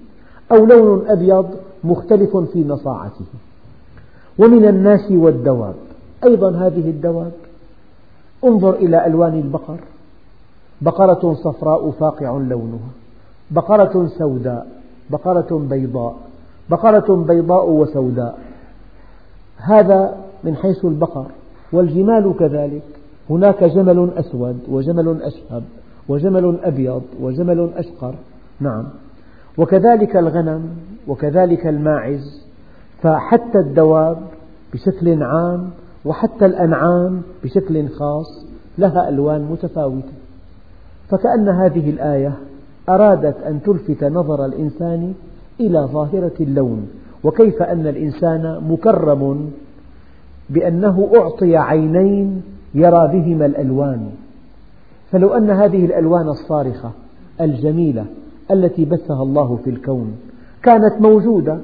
[0.51, 1.47] أو لون أبيض
[1.83, 3.25] مختلف في نصاعته.
[4.39, 5.75] ومن الناس والدواب
[6.23, 7.31] أيضا هذه الدواب.
[8.43, 9.79] انظر إلى ألوان البقر.
[10.81, 12.89] بقرة صفراء فاقع لونها.
[13.51, 14.67] بقرة سوداء
[15.09, 16.15] بقرة بيضاء
[16.69, 18.37] بقرة بيضاء وسوداء.
[19.57, 21.25] هذا من حيث البقر
[21.71, 22.83] والجمال كذلك.
[23.29, 25.63] هناك جمل أسود وجمل أشهب
[26.09, 28.15] وجمل أبيض وجمل أشقر.
[28.59, 28.83] نعم.
[29.57, 30.69] وكذلك الغنم
[31.07, 32.41] وكذلك الماعز.
[33.01, 34.17] فحتى الدواب
[34.73, 35.69] بشكل عام
[36.05, 38.45] وحتى الأنعام بشكل خاص
[38.77, 40.13] لها ألوان متفاوتة.
[41.09, 42.33] فكأن هذه الآية
[42.89, 45.13] أرادت أن تلفت نظر الإنسان
[45.59, 46.87] إلى ظاهرة اللون
[47.23, 49.51] وكيف أن الإنسان مكرم
[50.49, 52.41] بأنه أعطي عينين
[52.73, 54.09] يرى بهما الألوان.
[55.11, 56.91] فلو أن هذه الألوان الصارخة
[57.41, 58.05] الجميلة
[58.51, 60.17] التي بثها الله في الكون
[60.63, 61.57] كانت موجودة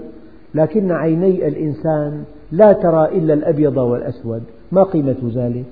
[0.56, 5.66] لكن عيني الإنسان لا ترى إلا الأبيض والأسود ما قيمة ذلك؟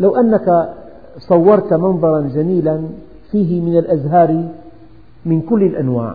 [0.00, 0.74] لو أنك
[1.18, 2.80] صورت منظرا جميلا
[3.34, 4.48] فيه من الأزهار
[5.26, 6.14] من كل الأنواع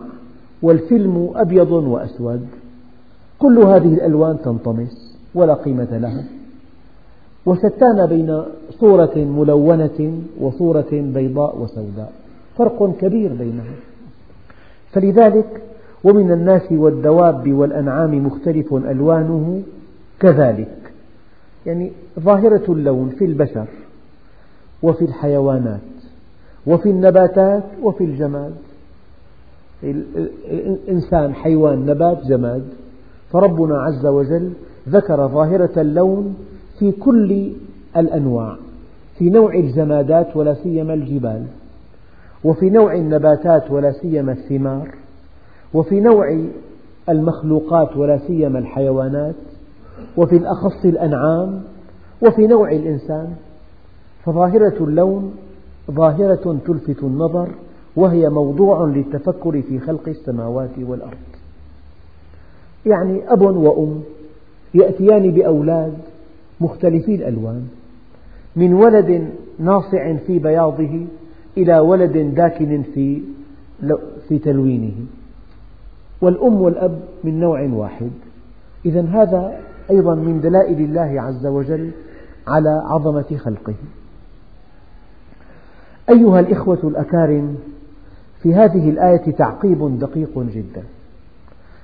[0.62, 2.46] والفيلم أبيض وأسود.
[3.38, 6.24] كل هذه الألوان تنطمس ولا قيمة لها.
[7.46, 12.12] وشتان بين صورة ملونة وصورة بيضاء وسوداء.
[12.58, 13.74] فرق كبير بينها
[14.92, 15.62] فلذلك
[16.04, 19.62] ومن الناس والدواب والأنعام مختلف ألوانه
[20.20, 20.92] كذلك.
[21.66, 23.68] يعني ظاهرة اللون في البشر
[24.82, 25.99] وفي الحيوانات.
[26.66, 28.52] وفي النباتات وفي الجماد.
[29.84, 32.64] الإنسان حيوان نبات جماد.
[33.32, 34.52] فربنا عز وجل
[34.88, 36.36] ذكر ظاهرة اللون
[36.78, 37.52] في كل
[37.96, 38.56] الأنواع
[39.18, 41.44] في نوع الجمادات ولا سيما الجبال
[42.44, 44.88] وفي نوع النباتات ولا سيما الثمار
[45.74, 46.40] وفي نوع
[47.08, 49.34] المخلوقات ولا سيما الحيوانات
[50.16, 51.62] وفي الأخص الأنعام
[52.22, 53.28] وفي نوع الإنسان.
[54.24, 55.34] فظاهرة اللون
[55.90, 57.48] ظاهرة تلفت النظر
[57.96, 61.16] وهي موضوع للتفكر في خلق السماوات والأرض.
[62.86, 64.00] يعني أب وأم
[64.74, 65.94] يأتيان بأولاد
[66.60, 67.68] مختلفي الألوان
[68.56, 71.06] من ولد ناصع في بياضه
[71.56, 73.22] إلى ولد داكن في
[74.28, 74.94] في تلوينه.
[76.22, 78.10] والأم والأب من نوع واحد.
[78.84, 81.90] إذا هذا أيضا من دلائل الله عز وجل
[82.46, 83.74] على عظمة خلقه.
[86.10, 87.56] أيها الإخوة الأكارم
[88.42, 90.82] في هذه الآية تعقيب دقيق جدا.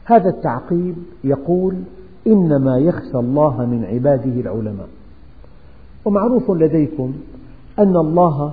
[0.04, 1.74] هذا التعقيب يقول
[2.26, 4.88] إنما يخشى الله من عباده العلماء.
[6.04, 7.12] ومعروف لديكم
[7.78, 8.52] أن الله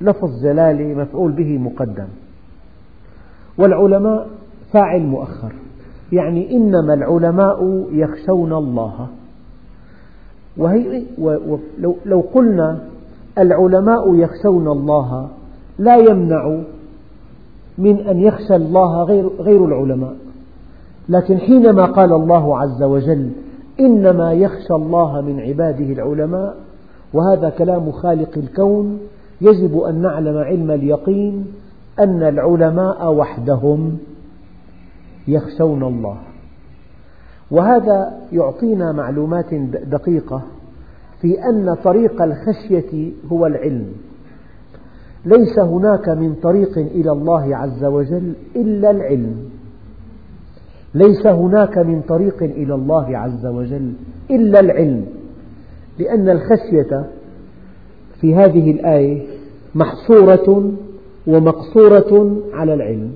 [0.00, 2.08] لفظ جلالة مفعول به مقدم.
[3.58, 4.28] والعلماء
[4.72, 5.52] فاعل مؤخر
[6.12, 9.06] يعني إنما العلماء يخشون الله.
[10.56, 11.02] وهي
[12.06, 12.80] لو قلنا
[13.40, 15.28] العلماء يخشون الله
[15.78, 16.60] لا يمنع
[17.78, 20.14] من أن يخشى الله غير, غير العلماء.
[21.08, 23.30] لكن حينما قال الله عز وجل
[23.80, 26.56] إنما يخشى الله من عباده العلماء
[27.12, 28.98] وهذا كلام خالق الكون
[29.40, 31.46] يجب أن نعلم علم اليقين
[31.98, 33.98] أن العلماء وحدهم
[35.28, 36.16] يخشون الله.
[37.50, 39.54] وهذا يعطينا معلومات
[39.86, 40.42] دقيقة.
[41.20, 43.86] في أن طريق الخشية هو العلم.
[45.24, 49.36] ليس هناك من طريق إلى الله عز وجل إلا العلم.
[50.94, 53.92] ليس هناك من طريق إلى الله عز وجل
[54.30, 55.06] إلا العلم.
[55.98, 57.06] لأن الخشية
[58.20, 59.26] في هذه الآية
[59.74, 60.72] محصورة
[61.26, 63.12] ومقصورة على العلم.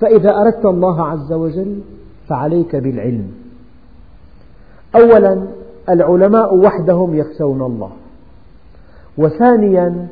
[0.00, 1.80] فإذا أردت الله عز وجل
[2.28, 3.26] فعليك بالعلم.
[4.94, 5.46] أولا
[5.88, 7.90] العلماء وحدهم يخشون الله.
[9.18, 10.06] وثانيا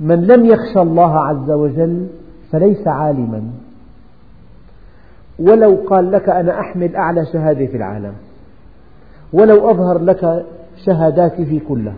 [0.00, 2.06] من لم يخشى الله عز وجل
[2.50, 3.42] فليس عالما.
[5.38, 8.12] ولو قال لك أنا أحمل أعلى شهادة في العالم
[9.32, 10.46] ولو أظهر لك
[10.86, 11.94] شهاداته كلها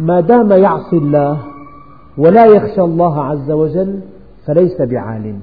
[0.00, 1.42] ما دام يعصي الله
[2.18, 4.00] ولا يخشى الله عز وجل
[4.46, 5.40] فليس بعالم.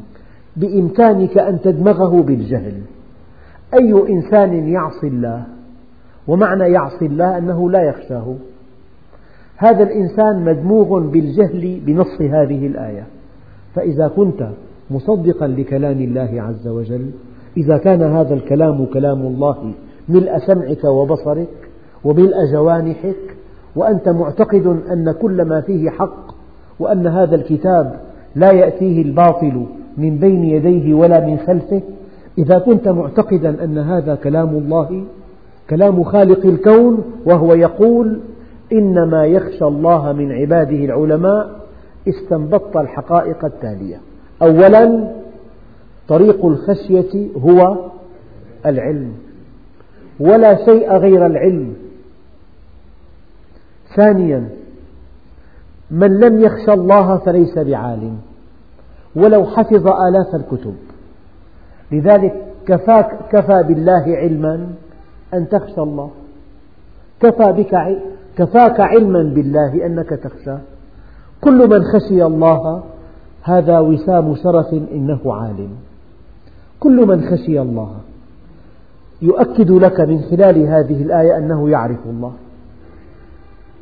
[0.55, 2.81] بإمكانك أن تدمغه بالجهل.
[3.73, 5.43] أي إنسان يعصي الله
[6.27, 8.35] ومعنى يعصي الله أنه لا يخشاه.
[9.57, 13.07] هذا الإنسان مدموغ بالجهل بنص هذه الآية.
[13.75, 14.49] فإذا كنت
[14.91, 17.11] مصدقا لكلام الله عز وجل
[17.57, 19.73] إذا كان هذا الكلام كلام الله
[20.09, 21.47] ملء سمعك وبصرك
[22.03, 23.15] وملء جوانحك
[23.75, 26.35] وأنت معتقد أن كل ما فيه حق
[26.79, 27.99] وأن هذا الكتاب
[28.35, 29.65] لا يأتيه الباطل
[29.97, 31.81] من بين يديه ولا من خلفه
[32.37, 35.03] إذا كنت معتقدا أن هذا كلام الله
[35.69, 38.19] كلام خالق الكون وهو يقول
[38.71, 41.59] إنما يخشى الله من عباده العلماء
[42.07, 43.97] استنبطت الحقائق التالية.
[44.41, 45.13] أولا
[46.07, 47.77] طريق الخشية هو
[48.65, 49.13] العلم
[50.19, 51.73] ولا شيء غير العلم.
[53.95, 54.49] ثانيا
[55.91, 58.17] من لم يخشى الله فليس بعالم
[59.15, 60.75] ولو حفظ آلاف الكتب.
[61.91, 62.33] لذلك
[63.31, 64.67] كفى بالله علما
[65.33, 66.09] أن تخشى الله.
[67.19, 67.97] كفى بك
[68.37, 70.57] كفاك علما بالله أنك تخشى.
[71.41, 72.83] كل من خشي الله
[73.43, 75.69] هذا وسام شرف إنه عالم.
[76.79, 77.91] كل من خشي الله.
[79.21, 82.33] يؤكد لك من خلال هذه الآية أنه يعرف الله.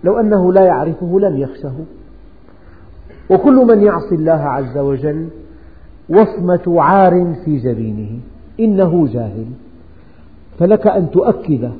[0.03, 1.73] لو أنه لا يعرفه لم يخشه.
[3.29, 5.27] وكل من يعصي الله عز وجل
[6.09, 8.19] وصمة عار في جبينه.
[8.59, 9.45] إنه جاهل.
[10.59, 11.71] فلك أن تؤكد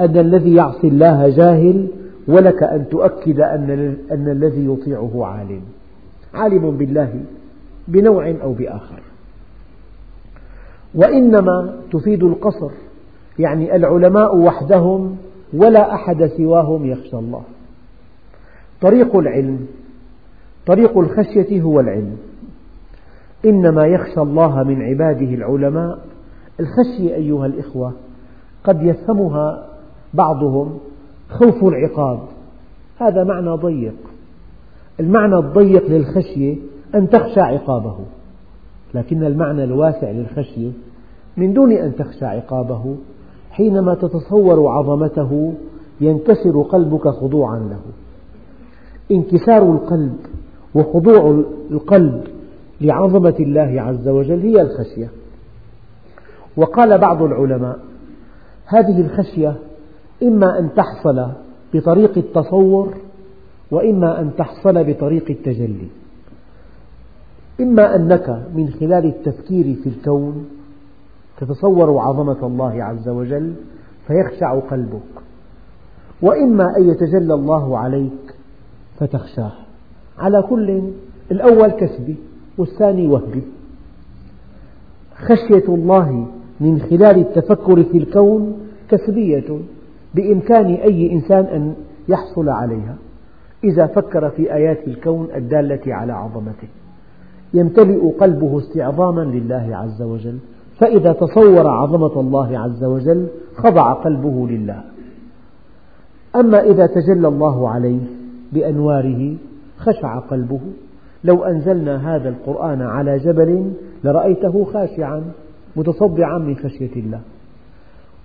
[0.00, 1.88] أن الذي يعصي الله جاهل
[2.28, 5.60] ولك أن تؤكد أن, الذي يطيعه عالم.
[6.34, 7.20] عالم بالله
[7.88, 9.00] بنوع أو بآخر.
[10.94, 12.70] وإنما تفيد القصر
[13.38, 15.16] يعني العلماء وحدهم
[15.54, 17.42] ولا أحد سواهم يخشى الله.
[18.80, 19.66] طريق العلم
[20.66, 22.16] طريق الخشية هو العلم.
[23.44, 25.98] إنما يخشى الله من عباده العلماء.
[26.60, 27.92] الخشية أيها الإخوة
[28.66, 29.66] قد يفهمها
[30.14, 30.78] بعضهم
[31.30, 32.18] خوف العقاب.
[32.98, 33.94] هذا معنى ضيق.
[35.00, 36.56] المعنى الضيق للخشية
[36.94, 37.96] أن تخشى عقابه.
[38.94, 40.70] لكن المعنى الواسع للخشية
[41.36, 42.96] من دون أن تخشى عقابه
[43.50, 45.54] حينما تتصور عظمته
[46.00, 47.80] ينكسر قلبك خضوعا له.
[49.10, 50.16] انكسار القلب
[50.74, 52.24] وخضوع القلب
[52.80, 55.08] لعظمة الله عز وجل هي الخشية.
[56.56, 57.78] وقال بعض العلماء
[58.66, 59.56] هذه الخشية
[60.22, 61.30] إما أن تحصل
[61.74, 62.94] بطريق التصور
[63.70, 65.88] وإما أن تحصل بطريق التجلي.
[67.60, 70.48] إما أنك من خلال التفكير في الكون
[71.40, 73.54] تتصور عظمة الله عز وجل
[74.06, 75.00] فيخشع قلبك
[76.22, 78.34] وإما أن يتجلى الله عليك
[78.98, 79.52] فتخشاه.
[80.18, 80.82] على كل
[81.30, 82.16] الأول كسبي
[82.58, 83.42] والثاني وهبي.
[85.16, 86.26] خشية الله
[86.60, 88.58] من خلال التفكر في الكون
[88.90, 89.58] كسبية
[90.14, 91.74] بإمكان أي إنسان أن
[92.08, 92.96] يحصل عليها.
[93.64, 96.68] إذا فكر في آيات الكون الدالة على عظمته
[97.54, 100.38] يمتلئ قلبه استعظاما لله عز وجل.
[100.78, 104.82] فإذا تصور عظمة الله عز وجل خضع قلبه لله.
[106.36, 108.00] أما إذا تجلى الله عليه
[108.52, 109.34] بأنواره
[109.78, 110.60] خشع قلبه.
[111.24, 113.72] لو أنزلنا هذا القرآن على جبل
[114.04, 115.22] لرأيته خاشعا
[115.76, 117.20] متصدعا من خشية الله.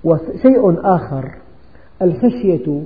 [0.03, 1.31] وشيء آخر
[2.01, 2.83] الخشية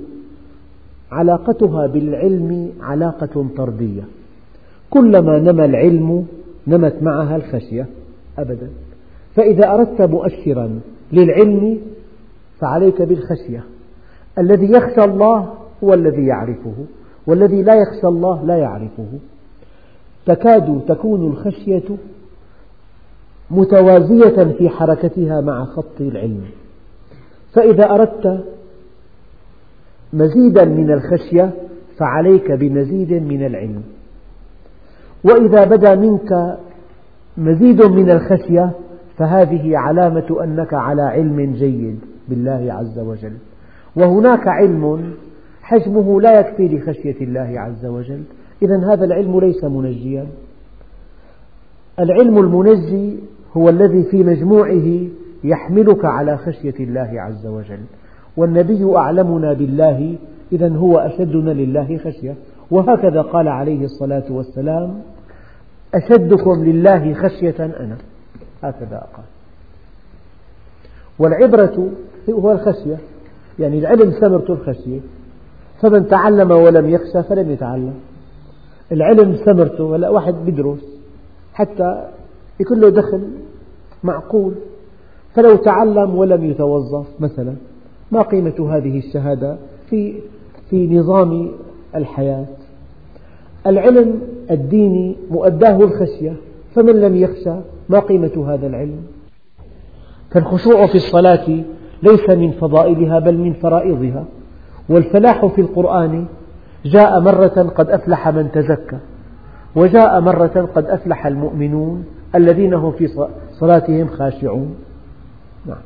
[1.12, 4.02] علاقتها بالعلم علاقة طردية.
[4.90, 6.26] كلما نمى العلم
[6.66, 7.86] نمت معها الخشية
[8.38, 8.68] أبدا.
[9.34, 10.80] فإذا أردت مؤشرا
[11.12, 11.78] للعلم
[12.60, 13.64] فعليك بالخشية.
[14.38, 16.74] الذي يخشى الله هو الذي يعرفه
[17.26, 19.08] والذي لا يخشى الله لا يعرفه.
[20.26, 21.96] تكاد تكون الخشية
[23.50, 26.44] متوازية في حركتها مع خط العلم.
[27.52, 28.44] فإذا أردت
[30.12, 31.50] مزيدا من الخشية
[31.98, 33.82] فعليك بمزيد من العلم.
[35.24, 36.58] وإذا بدا منك
[37.36, 38.70] مزيد من الخشية
[39.16, 43.32] فهذه علامة أنك على علم جيد بالله عز وجل.
[43.96, 45.14] وهناك علم
[45.62, 48.22] حجمه لا يكفي لخشية الله عز وجل.
[48.62, 50.26] إذا هذا العلم ليس منجيا.
[51.98, 53.18] العلم المنجي
[53.56, 55.08] هو الذي في مجموعه
[55.44, 57.80] يحملك على خشية الله عز وجل.
[58.36, 60.16] والنبي أعلمنا بالله
[60.52, 62.34] إذا هو أشدنا لله خشية.
[62.70, 65.00] وهكذا قال عليه الصلاة والسلام
[65.94, 67.96] أشدكم لله خشية أنا.
[68.62, 69.24] هكذا قال.
[71.18, 71.88] والعبرة
[72.30, 72.96] هو الخشية.
[73.58, 75.00] يعني العلم ثمرة الخشية.
[75.82, 77.94] فمن تعلم ولم يخشى فلم يتعلم.
[78.92, 80.84] العلم ثمرته هلا واحد بيدرس
[81.54, 82.08] حتى
[82.60, 83.20] يكون له دخل
[84.04, 84.52] معقول.
[85.34, 87.54] فلو تعلم ولم يتوظف مثلا
[88.12, 89.56] ما قيمة هذه الشهادة
[89.90, 90.14] في
[90.70, 91.50] في نظام
[91.94, 92.46] الحياة؟
[93.66, 96.36] العلم الديني مؤداه الخشية
[96.74, 97.54] فمن لم يخشى
[97.88, 99.02] ما قيمة هذا العلم؟
[100.30, 101.62] فالخشوع في الصلاة
[102.02, 104.24] ليس من فضائلها بل من فرائضها
[104.88, 106.26] والفلاح في القرآن
[106.84, 108.98] جاء مرة قد أفلح من تزكى
[109.76, 112.04] وجاء مرة قد أفلح المؤمنون
[112.36, 113.08] الذين هم في
[113.60, 114.74] صلاتهم خاشعون.
[115.66, 115.82] نعم.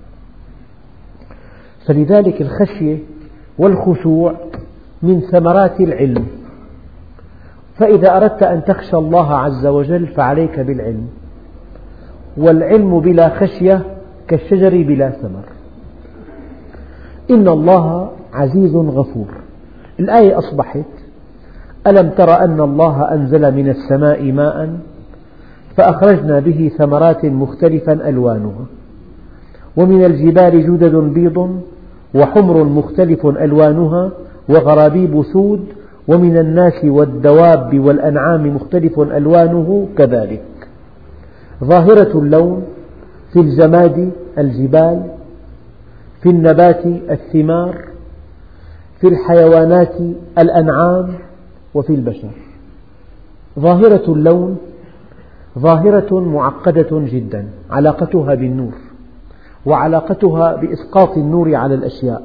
[1.87, 2.99] فلذلك الخشية
[3.59, 4.35] والخشوع
[5.03, 6.27] من ثمرات العلم.
[7.77, 11.09] فإذا أردت أن تخشى الله عز وجل فعليك بالعلم.
[12.37, 13.83] والعلم بلا خشية
[14.29, 15.45] كالشجر بلا ثمر.
[17.31, 19.29] إن الله عزيز غفور.
[20.01, 20.85] الآية أصبحت
[21.87, 24.79] ألم تر أن الله أنزل من السماء ماء
[25.77, 28.67] فأخرجنا به ثمرات مختلفا ألوانها.
[29.77, 31.61] ومن الجبال جدد بيض
[32.15, 34.11] وحمر مختلف ألوانها
[34.49, 35.65] وغرابيب سود
[36.09, 40.43] ومن الناس والدواب والأنعام مختلف ألوانه كذلك.
[41.65, 42.63] ظاهرة اللون
[43.33, 45.03] في الجماد الجبال
[46.23, 47.85] في النبات الثمار
[49.01, 49.95] في الحيوانات
[50.39, 51.15] الأنعام
[51.75, 52.31] وفي البشر.
[53.59, 54.57] ظاهرة اللون
[55.59, 58.75] ظاهرة معقدة جدا علاقتها بالنور
[59.67, 62.23] وعلاقتها بإسقاط النور على الأشياء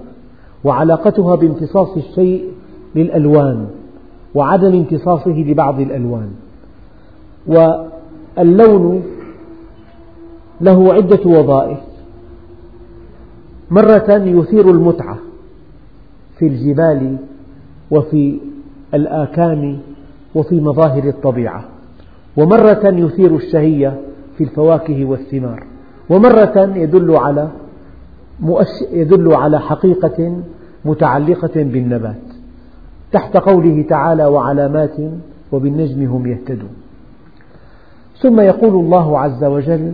[0.64, 2.52] وعلاقتها بامتصاص الشيء
[2.96, 3.68] للألوان
[4.36, 6.30] وعدم امتصاصه لبعض الألوان.
[7.48, 9.04] واللون
[10.62, 11.80] له عدة وظائف.
[13.72, 15.18] مرة يثير المتعة
[16.40, 17.18] في الجبال
[17.92, 18.40] وفي
[18.94, 19.80] الآكام
[20.36, 21.75] وفي مظاهر الطبيعة.
[22.38, 24.00] ومرة يثير الشهية
[24.38, 25.64] في الفواكه والثمار
[26.10, 27.50] ومرة يدل على
[28.92, 30.38] يدل على حقيقة
[30.86, 32.16] متعلقة بالنبات
[33.12, 34.98] تحت قوله تعالى وعلامات
[35.52, 36.76] وبالنجم هم يهتدون.
[38.22, 39.94] ثم يقول الله عز وجل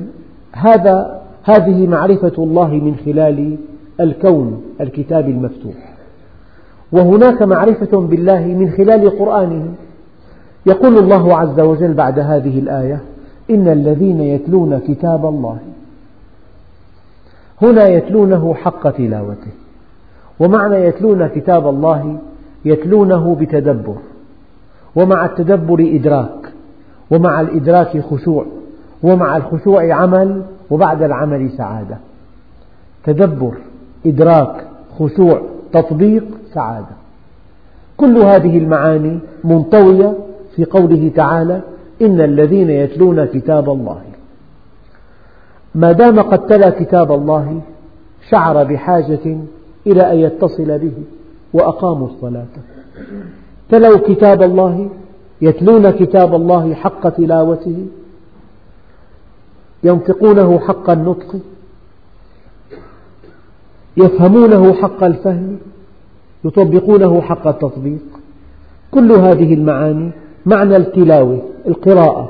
[0.51, 3.58] هذا هذه معرفة الله من خلال
[3.99, 5.93] الكون الكتاب المفتوح.
[6.91, 9.65] وهناك معرفة بالله من خلال قرآنه
[10.65, 13.02] يقول الله عز وجل بعد هذه الآية
[13.50, 15.58] إن الذين يتلون كتاب الله
[17.62, 19.52] هنا يتلونه حق تلاوته
[20.39, 22.17] ومعنى يتلون كتاب الله
[22.65, 23.95] يتلونه بتدبر
[24.95, 26.54] ومع التدبر إدراك
[27.12, 28.45] ومع الإدراك خشوع
[29.04, 31.97] ومع الخشوع عمل وبعد العمل سعادة.
[33.04, 33.54] تدبر
[34.06, 34.67] إدراك
[35.00, 35.41] خشوع
[35.74, 36.95] تطبيق سعادة.
[37.97, 40.13] كل هذه المعاني منطوية
[40.56, 41.62] في قوله تعالى
[42.02, 44.02] إن الذين يتلون كتاب الله.
[45.76, 47.62] ما دام قد تلا كتاب الله
[48.30, 49.38] شعر بحاجة
[49.88, 50.94] إلى أن يتصل به
[51.54, 52.54] وأقاموا الصلاة.
[53.69, 54.90] تلوا كتاب الله
[55.42, 57.86] يتلون كتاب الله حق تلاوته
[59.84, 61.36] ينطقونه حق النطق
[63.98, 65.58] يفهمونه حق الفهم
[66.46, 68.06] يطبقونه حق التطبيق.
[68.92, 70.12] كل هذه المعاني
[70.46, 72.29] معنى التلاوة القراءة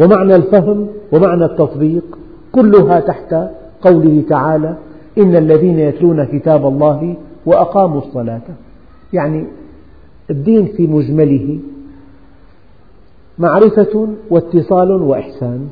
[0.00, 2.18] ومعنى الفهم ومعنى التطبيق
[2.52, 3.34] كلها تحت
[3.82, 4.74] قوله تعالى
[5.18, 8.40] إن الذين يتلون كتاب الله وأقاموا الصلاة.
[9.12, 9.44] يعني
[10.30, 11.58] الدين في مجمله
[13.38, 15.68] معرفة واتصال وإحسان.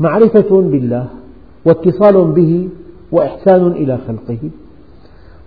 [0.00, 1.06] معرفة بالله
[1.64, 2.68] واتصال به
[3.12, 4.50] وإحسان إلى خلقه.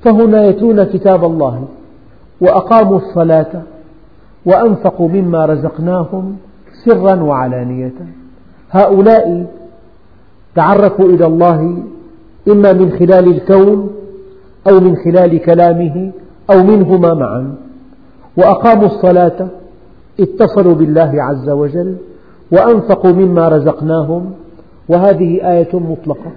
[0.01, 1.67] فهنا يتلون كتاب الله
[2.41, 3.61] وأقاموا الصلاة
[4.45, 6.37] وأنفقوا مما رزقناهم
[6.85, 7.93] سرا وعلانية.
[8.71, 9.45] هؤلاء
[10.55, 11.83] تعرفوا إلى الله
[12.47, 13.89] إما من خلال الكون
[14.67, 16.11] أو من خلال كلامه
[16.51, 17.55] أو منهما معا.
[18.37, 19.47] وأقاموا الصلاة
[20.19, 21.95] اتصلوا بالله عز وجل
[22.51, 24.31] وأنفقوا مما رزقناهم.
[24.89, 26.31] وهذه آية مطلقة.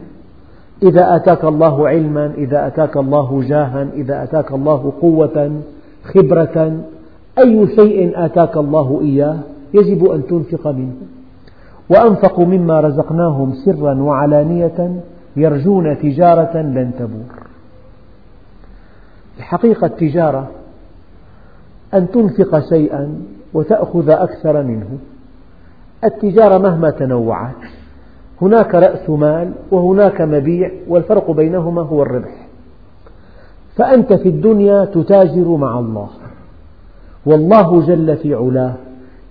[0.83, 5.53] إذا أتاك الله علما إذا أتاك الله جاها إذا أتاك الله قوة
[6.05, 6.77] خبرة
[7.39, 9.39] أي شيء آتاك الله إياه
[9.74, 10.97] يجب أن تنفق منه.
[11.91, 15.01] وأنفقوا مما رزقناهم سرا وعلانية
[15.36, 17.49] يرجون تجارة لن تبور.
[19.39, 20.51] الحقيقة التجارة
[21.95, 23.22] أن تنفق شيئا
[23.55, 24.99] وتأخذ أكثر منه.
[26.05, 27.55] التجارة مهما تنوعت
[28.43, 32.47] هناك رأس مال وهناك مبيع والفرق بينهما هو الربح.
[33.76, 36.09] فأنت في الدنيا تتاجر مع الله.
[37.29, 38.74] والله جل في علاه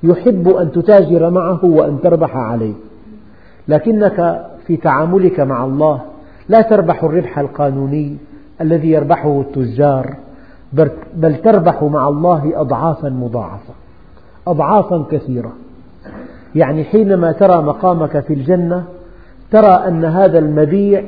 [0.04, 2.74] يحب أن تتاجر معه وأن تربح عليه.
[3.68, 6.02] لكنك في تعاملك مع الله
[6.50, 8.18] لا تربح الربح القانوني
[8.62, 10.16] الذي يربحه التجار
[11.16, 13.74] بل تربح مع الله أضعافا مضاعفة
[14.48, 15.52] أضعافا كثيرة.
[16.56, 18.84] يعني حينما ترى مقامك في الجنة
[19.52, 21.04] ترى أن هذا المبيع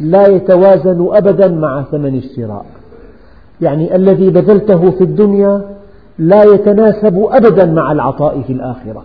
[0.00, 2.66] لا يتوازن أبدا مع ثمن الشراء.
[3.60, 5.75] يعني الذي بذلته في الدنيا
[6.18, 9.04] لا يتناسب أبدا مع العطاء في الآخرة.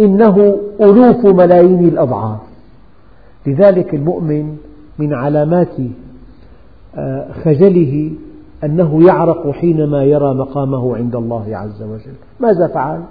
[0.00, 2.40] إنه ألوف ملايين الأضعاف.
[3.46, 4.56] لذلك المؤمن
[4.98, 5.76] من علامات
[6.96, 8.10] آه، خجله
[8.64, 12.14] أنه يعرق حينما يرى مقامه عند الله عز وجل.
[12.40, 13.02] ماذا فعل؟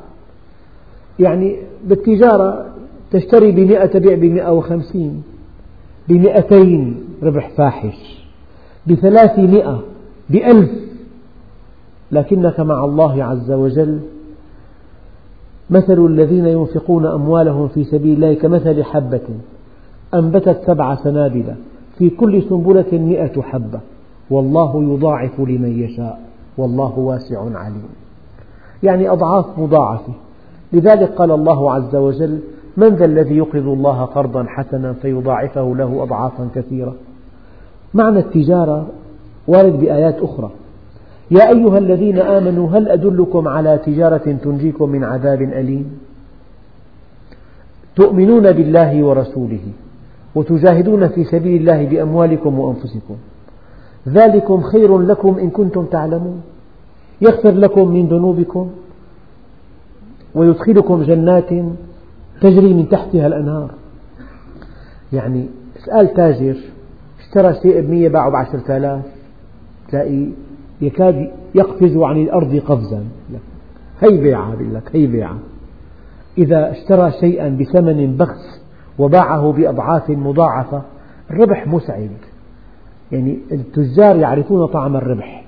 [1.20, 2.66] يعني بالتجارة
[3.12, 5.24] تشتري بمئة تبيع بمئة وخمسين
[6.08, 8.26] بمئتين ربح فاحش
[8.88, 9.84] بثلاثمئة
[10.30, 10.70] بألف
[12.12, 14.00] لكنك مع الله عز وجل.
[15.70, 19.22] مثل الذين ينفقون أموالهم في سبيل الله كمثل حبة
[20.14, 21.54] أنبتت سبع سنابل
[21.98, 23.80] في كل سنبلة مئة حبة.
[24.30, 26.22] والله يضاعف لمن يشاء.
[26.58, 27.90] والله واسع عليم.
[28.84, 30.14] يعني أضعاف مضاعفة.
[30.74, 32.40] لذلك قال الله عز وجل
[32.78, 36.96] من ذا الذي يقرض الله قرضا حسنا فيضاعفه له أضعافا كثيرة.
[37.94, 38.88] معنى التجارة
[39.48, 40.50] وارد بآيات أخرى.
[41.32, 46.00] يا أيها الذين آمنوا هل أدلكم على تجارة تنجيكم من عذاب أليم؟
[47.96, 49.66] تؤمنون بالله ورسوله
[50.36, 53.16] وتجاهدون في سبيل الله بأموالكم وأنفسكم.
[54.08, 56.42] ذلكم خير لكم إن كنتم تعلمون.
[57.22, 58.70] يغفر لكم من ذنوبكم
[60.36, 61.50] ويدخلكم جنات
[62.42, 63.72] تجري من تحتها الأنهار.
[65.14, 65.46] يعني
[65.78, 66.58] اسأل تاجر
[67.20, 69.02] اشترى شيء بمية باعه بعشرة آلاف
[69.90, 70.30] تلاقي
[70.82, 73.04] يكاد يقفز عن الأرض قفزا.
[74.02, 75.38] هي بيعة لك هي بيعة
[76.38, 78.62] إذا اشترى شيئا بثمن بخس
[79.00, 80.82] وباعه بأضعاف مضاعفة
[81.32, 82.10] الربح مسعد.
[83.12, 85.44] يعني التجار يعرفون طعم الربح.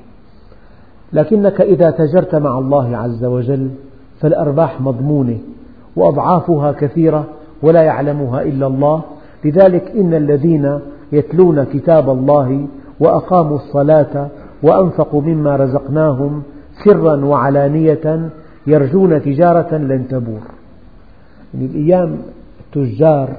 [1.13, 3.69] لكنك إذا تجرت مع الله عز وجل
[4.19, 5.37] فالأرباح مضمونة
[5.95, 7.25] وأضعافها كثيرة
[7.61, 9.01] ولا يعلمها إلا الله.
[9.45, 10.79] لذلك إن الذين
[11.11, 12.67] يتلون كتاب الله
[12.99, 14.27] وأقاموا الصلاة
[14.63, 16.43] وأنفقوا مما رزقناهم
[16.85, 18.29] سرا وعلانية
[18.67, 20.41] يرجون تجارة لن تبور.
[21.53, 22.17] يعني الأيام
[22.59, 23.29] التجار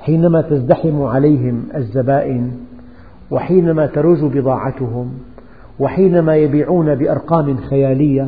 [0.00, 2.50] حينما تزدحم عليهم الزبائن
[3.30, 5.10] وحينما تروج بضاعتهم
[5.80, 8.26] وحينما يبيعون بأرقام خيالية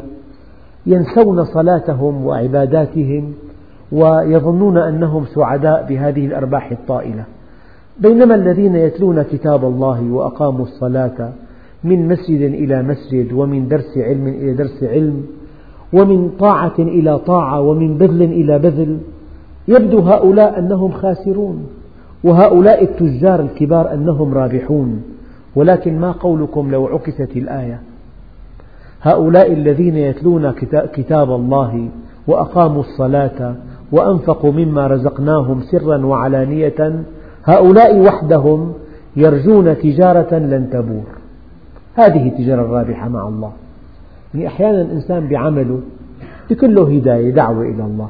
[0.86, 3.32] ينسون صلاتهم وعباداتهم
[3.92, 7.24] ويظنون أنهم سعداء بهذه الأرباح الطائلة.
[7.98, 11.32] بينما الذين يتلون كتاب الله وأقاموا الصلاة
[11.84, 15.26] من مسجد إلى مسجد ومن درس علم إلى درس علم
[15.92, 18.98] ومن طاعة إلى طاعة ومن بذل إلى بذل.
[19.68, 21.66] يبدو هؤلاء أنهم خاسرون
[22.24, 25.02] وهؤلاء التجار الكبار أنهم رابحون.
[25.56, 27.80] ولكن ما قولكم لو عكست الآية؟
[29.02, 30.50] هؤلاء الذين يتلون
[30.92, 31.88] كتاب الله
[32.26, 33.54] وأقاموا الصلاة
[33.92, 37.04] وأنفقوا مما رزقناهم سرا وعلانية
[37.44, 38.72] هؤلاء وحدهم
[39.16, 41.19] يرجون تجارة لن تبور.
[42.00, 43.52] هذه التجارة الرابحة مع الله.
[44.34, 45.80] يعني أحيانا الإنسان بعمله
[46.50, 48.08] يكون له هداية دعوة إلى الله.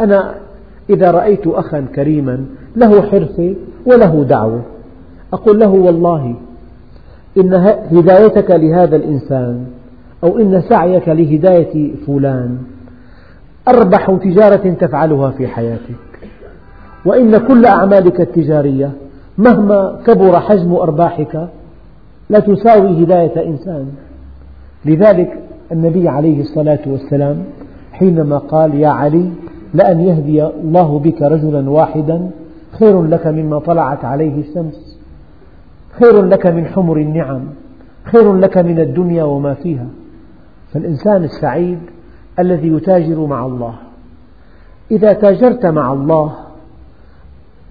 [0.00, 0.34] أنا
[0.90, 2.44] إذا رأيت أخا كريما
[2.76, 3.54] له حرفة
[3.86, 4.62] وله دعوة
[5.32, 6.34] أقول له والله
[7.38, 7.54] إن
[7.92, 9.66] هدايتك لهذا الإنسان
[10.24, 12.58] أو إن سعيك لهداية فلان
[13.68, 15.94] أربح تجارة تفعلها في حياتك.
[17.04, 18.92] وإن كل أعمالك التجارية
[19.38, 21.48] مهما كبر حجم أرباحك
[22.30, 23.86] لا تساوي هداية إنسان.
[24.84, 25.38] لذلك
[25.72, 27.44] النبي عليه الصلاة والسلام
[27.92, 29.30] حينما قال يا علي
[29.74, 32.30] لأن يهدي الله بك رجلا واحدا
[32.78, 34.98] خير لك مما طلعت عليه الشمس.
[35.98, 37.42] خير لك من حمر النعم.
[38.04, 39.86] خير لك من الدنيا وما فيها.
[40.72, 41.78] فالإنسان السعيد
[42.38, 43.74] الذي يتاجر مع الله.
[44.90, 46.32] إذا تاجرت مع الله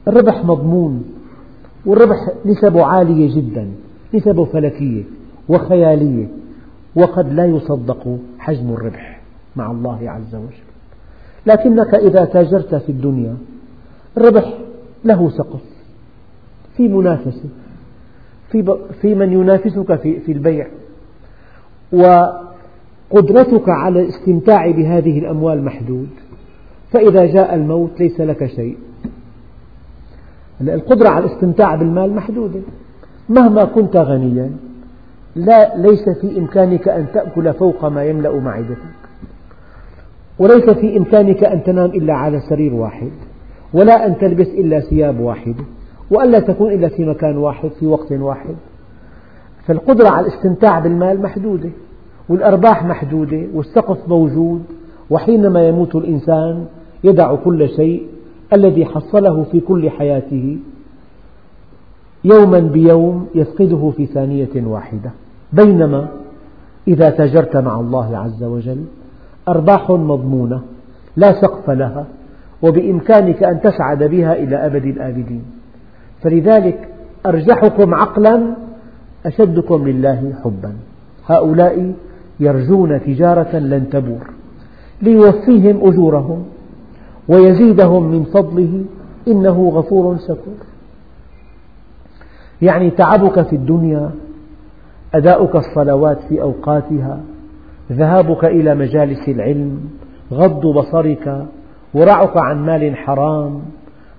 [0.07, 1.03] الربح مضمون
[1.85, 3.67] والربح نسبه عالية جدا.
[4.13, 5.03] نسبه فلكية
[5.49, 6.27] وخيالية
[6.95, 9.21] وقد لا يصدق حجم الربح
[9.55, 10.69] مع الله عز وجل.
[11.45, 13.37] لكنك إذا تاجرت في الدنيا
[14.17, 14.53] الربح
[15.05, 15.61] له سقف
[16.77, 17.49] في منافسة
[19.01, 20.67] في من ينافسك في البيع.
[21.91, 26.09] وقدرتك على الاستمتاع بهذه الأموال محدود.
[26.91, 28.77] فإذا جاء الموت ليس لك شيء.
[30.61, 32.59] القدرة على الاستمتاع بالمال محدودة.
[33.29, 34.51] مهما كنت غنيا
[35.35, 38.77] لا ليس في إمكانك أن تأكل فوق ما يملأ معدتك.
[40.39, 43.11] وليس في إمكانك أن تنام إلا على سرير واحد
[43.73, 45.63] ولا أن تلبس إلا ثياب واحدة
[46.11, 48.55] وألا تكون إلا في مكان واحد في وقت واحد.
[49.65, 51.69] فالقدرة على الاستمتاع بالمال محدودة
[52.29, 54.63] والأرباح محدودة والسقف موجود
[55.09, 56.65] وحينما يموت الإنسان
[57.03, 58.07] يدع كل شيء
[58.53, 60.57] الذي حصله في كل حياته.
[62.23, 65.11] يوما بيوم يفقده في ثانية واحدة.
[65.53, 66.07] بينما
[66.87, 68.83] إذا تاجرت مع الله عز وجل
[69.47, 70.61] أرباح مضمونة
[71.15, 72.05] لا سقف لها
[72.61, 75.43] وبإمكانك أن تسعد بها إلى أبد الآبدين.
[76.21, 76.89] فلذلك
[77.25, 78.55] أرجحكم عقلا
[79.25, 80.73] أشدكم لله حبا.
[81.25, 81.93] هؤلاء
[82.39, 84.29] يرجون تجارة لن تبور
[85.01, 86.43] ليوفيهم أجورهم
[87.27, 88.83] ويزيدهم من فضله
[89.27, 90.68] إنه غفور شكور.
[92.61, 94.11] يعني تعبك في الدنيا
[95.13, 97.19] أداؤك الصلوات في أوقاتها
[97.91, 99.79] ذهابك إلى مجالس العلم
[100.33, 101.45] غض بصرك
[101.93, 103.61] ورعك عن مال حرام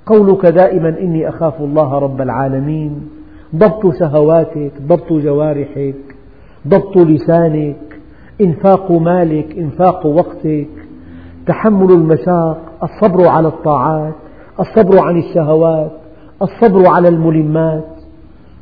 [0.07, 3.09] قولك دائما إني أخاف الله رب العالمين
[3.57, 5.95] ضبط شهواتك ضبط جوارحك
[6.69, 7.77] ضبط لسانك
[8.41, 10.69] إنفاق مالك إنفاق وقتك
[11.47, 14.15] تحمل المشاق الصبر على الطاعات
[14.61, 15.91] الصبر عن الشهوات
[16.43, 18.00] الصبر على الملمات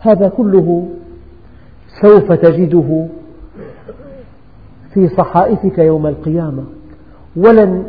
[0.01, 0.89] هذا كله
[2.03, 3.07] سوف تجده
[4.95, 6.65] في صحائفك يوم القيامة.
[7.37, 7.85] ولن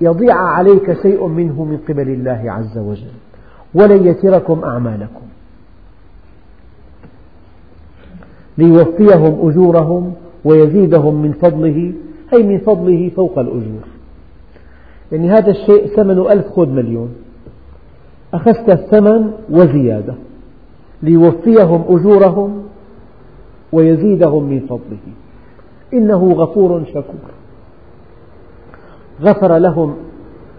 [0.00, 3.10] يضيع عليك شيء منه من قبل الله عز وجل.
[3.74, 5.26] ولن يتركم أعمالكم.
[8.58, 10.12] ليوفيهم أجورهم
[10.44, 11.92] ويزيدهم من فضله
[12.34, 13.84] أي من فضله فوق الأجور.
[15.12, 17.14] يعني هذا الشيء ثمنه ألف خذ مليون.
[18.34, 20.14] أخذت الثمن وزيادة.
[21.02, 22.62] ليوفيهم أجورهم
[23.72, 24.98] ويزيدهم من فضله.
[25.94, 27.30] إنه غفور شكور.
[29.22, 29.96] غفر لهم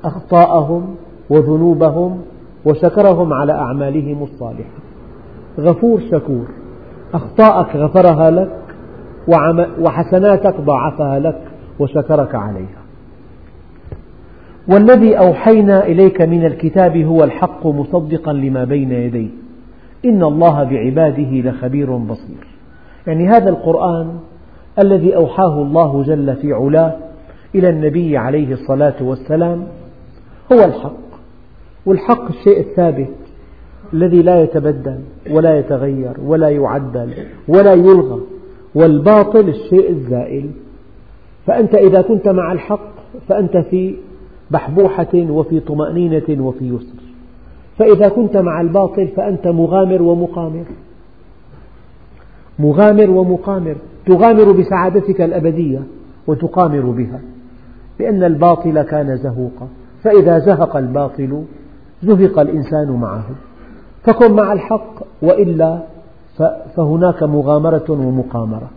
[0.04, 0.96] أخطاءهم
[1.30, 2.22] وذنوبهم
[2.66, 4.80] وشكرهم على أعمالهم الصالحة.
[5.60, 6.46] غفور شكور.
[7.14, 8.52] أخطاءك غفرها لك
[9.80, 11.42] وحسناتك ضاعفها لك
[11.80, 12.82] وشكرك عليها.
[14.68, 19.47] والذي أوحينا إليك من الكتاب هو الحق مصدقا لما بين يديه.
[20.06, 22.48] إن الله بعباده لخبير بصير.
[23.08, 24.20] يعني هذا القرآن
[24.80, 26.95] الذي أوحاه الله جل في علاه
[27.56, 29.68] إلى النبي عليه الصلاة والسلام
[30.54, 31.08] هو الحق.
[31.86, 33.16] والحق الشيء الثابت
[33.93, 35.00] الذي لا يتبدل
[35.32, 37.14] ولا يتغير ولا يعدل
[37.48, 38.22] ولا يلغى
[38.76, 40.50] والباطل الشيء الزائل.
[41.45, 42.89] فأنت إذا كنت مع الحق
[43.28, 43.95] فأنت في
[44.52, 47.07] بحبوحة وفي طمأنينة وفي يسر.
[47.78, 50.65] فإذا كنت مع الباطل فأنت مغامر ومقامر.
[52.59, 53.75] مغامر ومقامر.
[54.05, 55.80] تغامر بسعادتك الأبدية
[56.28, 57.19] وتقامر بها.
[57.99, 59.67] لأن الباطل كان زهوقا.
[60.03, 61.43] فإذا زهق الباطل
[62.03, 63.25] زهق الإنسان معه.
[64.03, 65.80] فكن مع الحق وإلا
[66.75, 68.69] فهناك مغامرة ومقامرة.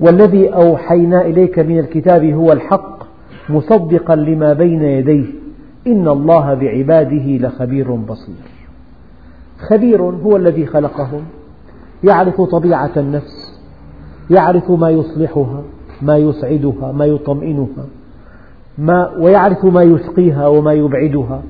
[0.00, 3.04] والذي أوحينا إليك من الكتاب هو الحق
[3.48, 5.43] مصدقا لما بين يديه.
[5.86, 8.34] إن الله بعباده لخبير بصير.
[9.58, 11.24] خبير هو الذي خلقهم
[12.04, 13.60] يعرف طبيعة النفس
[14.30, 15.62] يعرف ما يصلحها
[16.02, 17.86] ما يسعدها ما يطمئنها
[18.78, 21.42] ما ويعرف ما يشقيها وما يبعدها.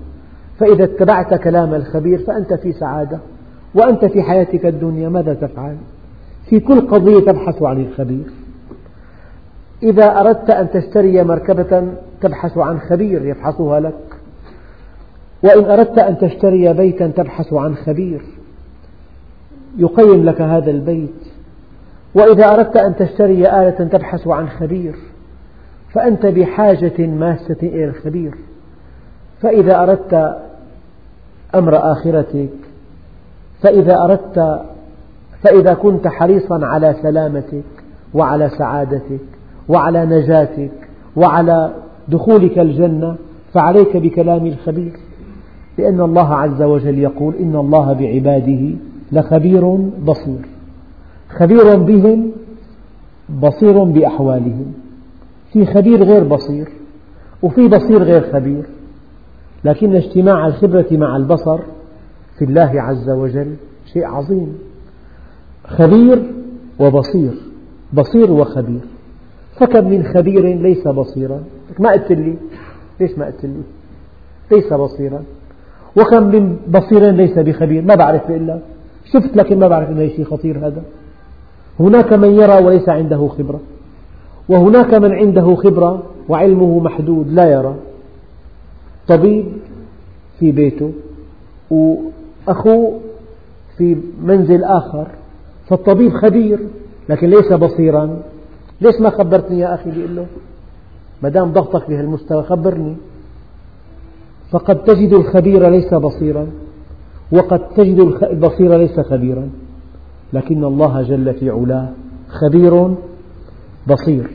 [0.59, 3.19] فإذا اتبعت كلام الخبير فأنت في سعادة
[3.75, 5.77] وأنت في حياتك الدنيا ماذا تفعل؟
[6.51, 8.27] في كل قضية تبحث عن الخبير.
[9.83, 11.89] إذا أردت أن تشتري مركبة
[12.21, 14.14] تبحث عن خبير يفحصها لك
[15.45, 18.23] وإن أردت أن تشتري بيتا تبحث عن خبير
[19.79, 21.11] يقيم لك هذا البيت.
[22.15, 24.95] وإذا أردت أن تشتري آلة تبحث عن خبير
[25.93, 28.35] فأنت بحاجة ماسة إلى الخبير.
[29.43, 30.39] فإذا أردت
[31.55, 32.49] أمر آخرتك
[33.63, 34.61] فإذا أردت
[35.43, 37.65] فإذا كنت حريصا على سلامتك
[38.15, 39.21] وعلى سعادتك
[39.69, 40.71] وعلى نجاتك
[41.17, 41.71] وعلى
[42.09, 43.17] دخولك الجنة
[43.53, 45.04] فعليك بكلام الخبير.
[45.79, 48.71] لأن الله عز وجل يقول إن الله بعباده
[49.13, 50.47] لخبير بصير.
[51.29, 52.31] خبير بهم
[53.43, 54.73] بصير بأحوالهم.
[55.53, 56.69] في خبير غير بصير
[57.43, 58.63] وفي بصير غير خبير.
[59.65, 61.59] لكن اجتماع الخبرة مع البصر
[62.39, 63.55] في الله عز وجل
[63.93, 64.59] شيء عظيم.
[65.67, 66.23] خبير
[66.81, 67.33] وبصير
[67.93, 68.81] بصير وخبير.
[69.61, 71.45] فكم من خبير ليس بصيرا؟
[71.79, 72.37] ما قلت لي
[73.01, 73.63] ليش ما قلت لي؟
[74.53, 75.23] ليس بصيرا.
[75.97, 78.59] وكم من بصير ليس بخبير ما بعرف إلا.
[79.13, 80.83] شفت لكن ما بعرف أنه شيء خطير هذا.
[81.81, 83.61] هناك من يرى وليس عنده خبرة.
[84.49, 87.75] وهناك من عنده خبرة وعلمه محدود لا يرى.
[89.09, 89.47] طبيب
[90.39, 90.93] في بيته
[91.71, 93.01] وأخوه
[93.79, 95.07] في منزل آخر.
[95.69, 96.59] فالطبيب خبير
[97.09, 98.23] لكن ليس بصيرا.
[98.81, 100.27] ليش ما خبرتني يا أخي؟ بيقول له
[101.23, 102.97] ما دام ضغطك بهالمستوى خبرني.
[104.55, 106.47] فقد تجد الخبير ليس بصيرا
[107.33, 109.49] وقد تجد البصير ليس خبيرا.
[110.33, 111.89] لكن الله جل في علاه
[112.29, 112.89] خبير
[113.91, 114.31] بصير.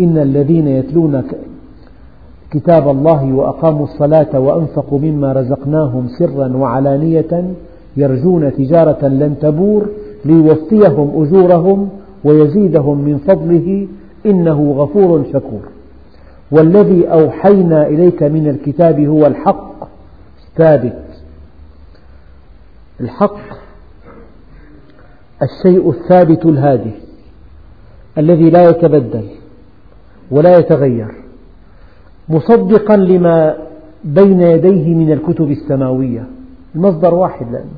[0.00, 1.22] إن الذين يتلون
[2.50, 7.54] كتاب الله وأقاموا الصلاة وأنفقوا مما رزقناهم سرا وعلانية
[7.96, 9.86] يرجون تجارة لن تبور
[10.24, 11.88] ليوفيهم أجورهم
[12.24, 13.86] ويزيدهم من فضله
[14.26, 15.75] إنه غفور شكور.
[16.50, 19.88] والذي أوحينا إليك من الكتاب هو الحق.
[20.56, 21.02] ثابت.
[23.00, 23.38] الحق
[25.42, 26.90] الشيء الثابت الهادي
[28.18, 29.28] الذي لا يتبدل
[30.30, 31.14] ولا يتغير
[32.28, 33.56] مصدقا لما
[34.04, 36.26] بين يديه من الكتب السماوية.
[36.74, 37.76] المصدر واحد لأنه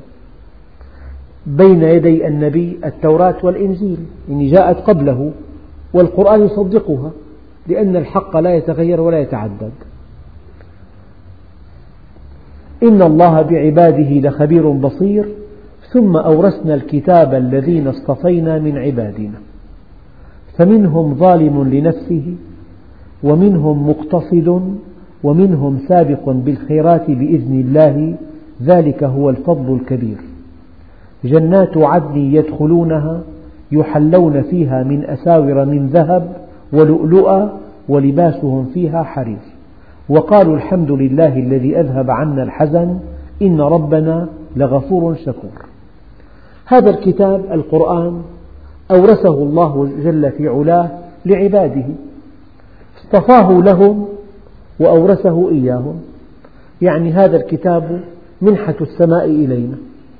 [1.45, 3.97] بين يدي النبي التوراة والإنجيل
[4.29, 5.31] يعني جاءت قبله
[5.93, 7.11] والقرآن يصدقها.
[7.69, 9.71] لأن الحق لا يتغير ولا يتعدد.
[12.83, 15.25] إن الله بعباده لخبير بصير
[15.93, 19.39] ثم أورثنا الكتاب الذين اصطفينا من عبادنا.
[20.57, 22.35] فمنهم ظالم لنفسه
[23.23, 24.77] ومنهم مقتصد
[25.23, 28.15] ومنهم سابق بالخيرات بإذن الله
[28.63, 30.17] ذلك هو الفضل الكبير.
[31.23, 33.21] جنات عدن يدخلونها
[33.71, 37.49] يحلون فيها من أساور من ذهب ولؤلؤا
[37.89, 39.39] ولباسهم فيها حرير.
[40.09, 42.99] وقالوا الحمد لله الذي أذهب عنا الحزن
[43.41, 45.65] إن ربنا لغفور شكور.
[46.65, 48.21] هذا الكتاب القرآن
[48.91, 50.89] أورثه الله جل في علاه
[51.25, 51.85] لعباده.
[52.97, 54.07] اصطفاه لهم
[54.79, 56.01] وأورثه إياهم.
[56.81, 58.01] يعني هذا الكتاب
[58.41, 59.77] منحة السماء إلينا.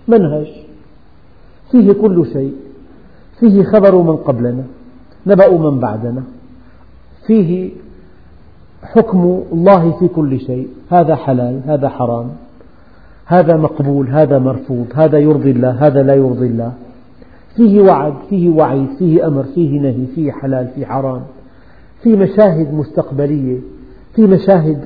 [0.07, 0.47] منهج.
[1.71, 2.53] فيه كل شيء.
[3.39, 4.63] فيه خبر من قبلنا.
[5.27, 6.23] نبأ من بعدنا.
[7.29, 7.69] فيه
[8.83, 9.21] حكم
[9.53, 10.67] الله في كل شيء.
[10.89, 12.27] هذا حلال هذا حرام
[13.25, 16.71] هذا مقبول هذا مرفوض هذا يرضي الله هذا لا يرضي الله.
[17.55, 21.21] فيه وعد فيه وعيد فيه أمر فيه نهي فيه حلال فيه حرام
[22.03, 23.57] في مشاهد مستقبلية
[24.15, 24.79] في مشاهد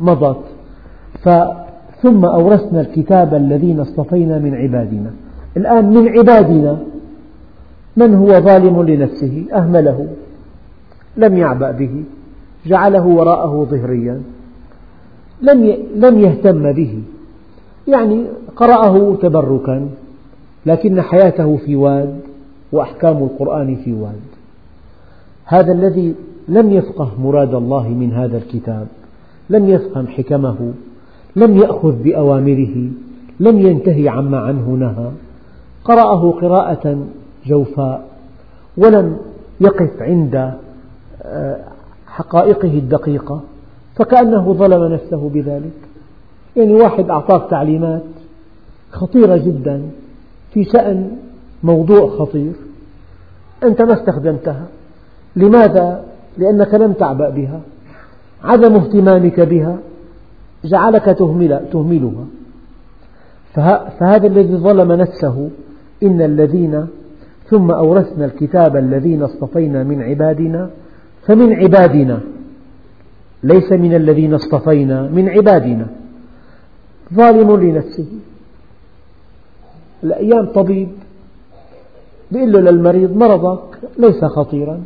[0.00, 0.44] مضت.
[2.02, 5.10] ثم أورثنا الكتاب الذين اصطفينا من عبادنا.
[5.56, 6.78] الآن من عبادنا
[7.96, 10.06] من هو ظالم لنفسه؟ أهمله.
[11.18, 12.04] لم يعبأ به
[12.66, 14.22] جعله وراءه ظهريا
[15.94, 17.02] لم يهتم به.
[17.88, 18.24] يعني
[18.56, 19.88] قرأه تبركا
[20.66, 22.20] لكن حياته في واد
[22.72, 24.28] وأحكام القرآن في واد.
[25.44, 26.14] هذا الذي
[26.48, 28.86] لم يفقه مراد الله من هذا الكتاب
[29.50, 30.72] لم يفهم حكمه
[31.36, 32.76] لم يأخذ بأوامره
[33.40, 35.10] لم ينتهي عما عنه نهى.
[35.84, 36.98] قرأه قراءة
[37.46, 38.04] جوفاء
[38.76, 39.16] ولم
[39.60, 40.52] يقف عند
[42.06, 43.40] حقائقه الدقيقة
[43.94, 45.72] فكأنه ظلم نفسه بذلك.
[46.56, 48.02] يعني واحد أعطاك تعليمات
[48.90, 49.82] خطيرة جدا
[50.52, 51.16] في شأن
[51.62, 52.52] موضوع خطير
[53.64, 54.66] أنت ما استخدمتها.
[55.36, 56.04] لماذا؟
[56.38, 57.60] لأنك لم تعبأ بها.
[58.44, 59.78] عدم اهتمامك بها
[60.64, 62.24] جعلك تهمل تهملها.
[64.00, 65.50] فهذا الذي ظلم نفسه
[66.02, 66.86] إن الذين
[67.46, 70.70] ثم أورثنا الكتاب الذين اصطفينا من عبادنا
[71.28, 72.20] فمن عبادنا
[73.42, 75.86] ليس من الذين اصطفينا من عبادنا.
[77.14, 78.06] ظالم لنفسه.
[80.04, 80.88] الأيام طبيب
[82.32, 84.80] بيقول له للمريض مرضك ليس خطيرا.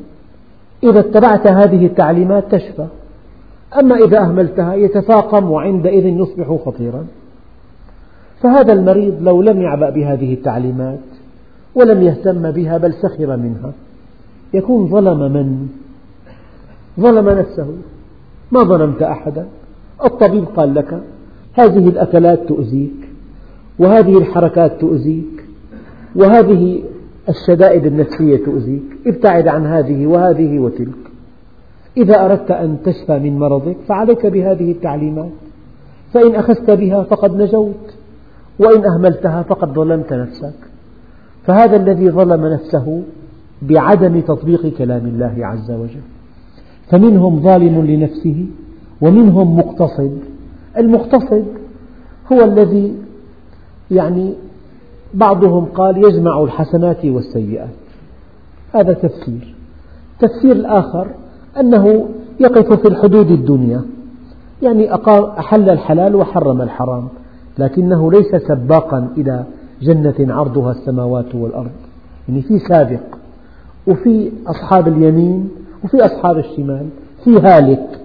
[0.85, 2.87] إذا اتبعت هذه التعليمات تشفى.
[3.79, 7.07] أما إذا أهملتها يتفاقم وعندئذ يصبح خطيرا.
[8.41, 10.99] فهذا المريض لو لم يعبأ بهذه التعليمات
[11.75, 13.73] ولم يهتم بها بل سخر منها.
[14.55, 15.69] يكون ظلم من؟
[17.01, 17.67] ظلم نفسه.
[18.53, 19.47] ما ظلمت أحدا.
[20.05, 21.03] الطبيب قال لك
[21.55, 23.09] هذه الأكلات تؤذيك
[23.79, 25.45] وهذه الحركات تؤذيك
[26.17, 26.83] وهذه
[27.29, 28.83] الشدائد النفسية تؤذيك.
[29.07, 31.03] ابتعد عن هذه وهذه وتلك.
[31.97, 35.33] إذا أردت أن تشفى من مرضك فعليك بهذه التعليمات.
[36.15, 37.95] فإن أخذت بها فقد نجوت
[38.59, 40.55] وإن أهملتها فقد ظلمت نفسك.
[41.47, 43.03] فهذا الذي ظلم نفسه
[43.63, 46.12] بعدم تطبيق كلام الله عز وجل.
[46.93, 48.47] فمنهم ظالم لنفسه
[49.01, 50.19] ومنهم مقتصد.
[50.79, 51.45] المقتصد
[52.33, 52.95] هو الذي
[53.91, 54.35] يعني
[55.15, 57.69] بعضهم قال يجمع الحسنات والسيئات.
[58.75, 59.55] هذا تفسير.
[60.13, 61.07] التفسير الآخر
[61.61, 62.09] أنه
[62.41, 63.83] يقف في الحدود الدنيا.
[64.63, 64.95] يعني
[65.39, 67.09] أحل الحلال وحرم الحرام
[67.59, 69.45] لكنه ليس سباقا إلى
[69.83, 71.71] جنة عرضها السماوات والأرض.
[72.29, 73.01] يعني في سابق
[73.87, 75.49] وفي أصحاب اليمين
[75.85, 76.89] وفي أصحاب الشمال
[77.25, 78.01] في هالك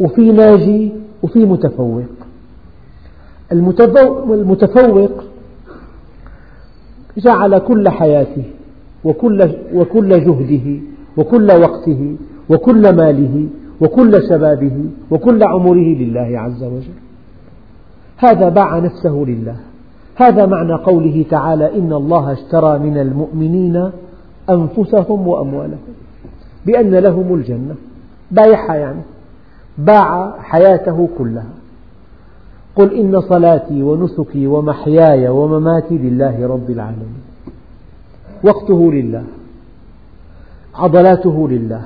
[0.00, 0.92] وفي ناجي
[1.22, 2.02] وفي متفوق.
[3.52, 5.10] المتفوق
[7.18, 8.44] جعل كل حياته
[9.04, 10.80] وكل, وكل جهده
[11.16, 12.16] وكل وقته
[12.50, 13.46] وكل ماله
[13.80, 16.98] وكل شبابه وكل عمره لله عز وجل.
[18.16, 19.56] هذا باع نفسه لله.
[20.16, 23.90] هذا معنى قوله تعالى إن الله اشترى من المؤمنين
[24.50, 25.91] أنفسهم وأموالهم.
[26.66, 27.74] بأن لهم الجنة.
[28.30, 29.02] بايعها يعني.
[29.78, 31.46] باع حياته كلها.
[32.76, 37.22] قل إن صلاتي ونسكي ومحياي ومماتي لله رب العالمين.
[38.44, 39.24] وقته لله.
[40.74, 41.82] عضلاته لله.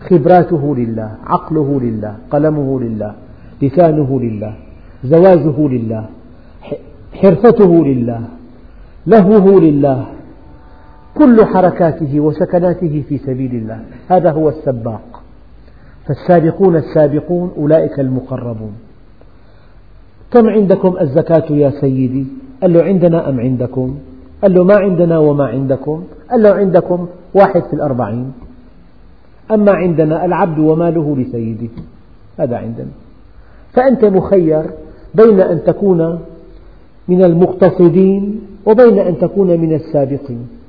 [0.00, 1.10] خبراته لله.
[1.26, 2.16] عقله لله.
[2.30, 3.14] قلمه لله.
[3.62, 4.54] لسانه لله.
[5.04, 6.06] زواجه لله.
[7.14, 8.20] حرفته لله.
[9.06, 10.06] لهوه لله.
[11.14, 13.80] كل حركاته وسكناته في سبيل الله.
[14.08, 15.22] هذا هو السباق.
[16.06, 18.72] فالسابقون السابقون أولئك المقربون.
[20.32, 22.26] كم عندكم الزكاة يا سيدي؟
[22.62, 23.94] قال له عندنا أم عندكم؟
[24.42, 28.32] قال له ما عندنا وما عندكم؟ قال له عندكم واحد في الأربعين.
[29.50, 31.68] أما عندنا العبد وماله لسيده.
[32.38, 32.90] هذا عندنا.
[33.72, 34.64] فأنت مخير
[35.14, 36.18] بين أن تكون
[37.08, 40.61] من المقتصدين وبين أن تكون من السابقين.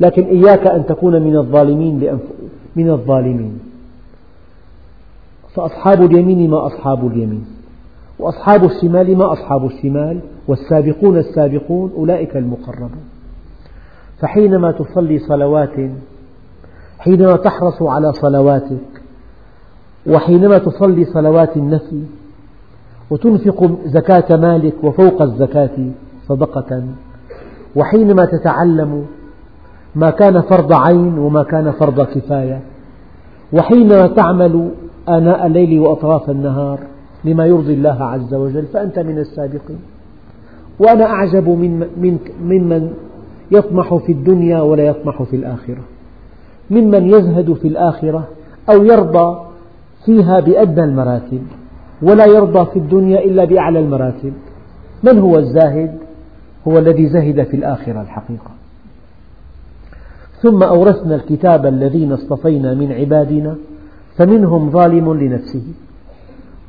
[0.00, 2.18] لكن إياك أن تكون من الظالمين
[2.76, 3.58] من الظالمين.
[5.54, 7.44] فأصحاب اليمين ما أصحاب اليمين
[8.18, 13.04] وأصحاب الشمال ما أصحاب الشمال والسابقون السابقون أولئك المقربون.
[14.20, 15.90] فحينما تصلي صلوات
[16.98, 19.02] حينما تحرص على صلواتك
[20.06, 22.02] وحينما تصلي صلوات النفي
[23.10, 25.76] وتنفق زكاة مالك وفوق الزكاة
[26.28, 26.84] صدقة
[27.76, 29.06] وحينما تتعلم
[29.96, 32.60] ما كان فرض عين وما كان فرض كفاية.
[33.52, 34.70] وحينما تعمل
[35.08, 36.78] آناء الليل وأطراف النهار
[37.24, 39.78] لما يرضي الله عز وجل فأنت من السابقين.
[40.78, 41.86] وأنا أعجب من
[42.40, 42.90] ممن
[43.50, 45.82] يطمح في الدنيا ولا يطمح في الآخرة.
[46.70, 48.28] ممن يزهد في الآخرة
[48.70, 49.40] أو يرضى
[50.04, 51.42] فيها بأدنى المراتب
[52.02, 54.32] ولا يرضى في الدنيا إلا بأعلى المراتب.
[55.02, 55.98] من هو الزاهد؟
[56.68, 58.50] هو الذي زهد في الآخرة الحقيقة.
[60.44, 63.56] ثم أورثنا الكتاب الذين اصطفينا من عبادنا
[64.16, 65.64] فمنهم ظالم لنفسه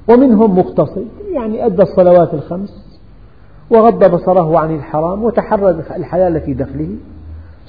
[0.09, 2.99] ومنهم مقتصد يعني أدى الصلوات الخمس
[3.69, 6.89] وغض بصره عن الحرام وتحرى الحلال في دخله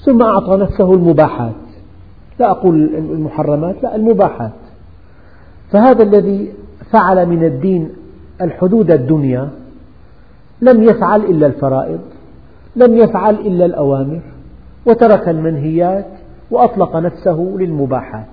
[0.05, 1.55] ثم أعطى نفسه المباحات.
[2.41, 4.53] لا أقول المحرمات لا المباحات.
[5.71, 6.53] فهذا الذي
[6.93, 7.91] فعل من الدين
[8.41, 9.49] الحدود الدنيا
[10.61, 12.01] لم يفعل إلا الفرائض
[12.77, 14.21] لم يفعل إلا الأوامر
[14.87, 16.07] وترك المنهيات
[16.51, 18.27] وأطلق نفسه للمباحات.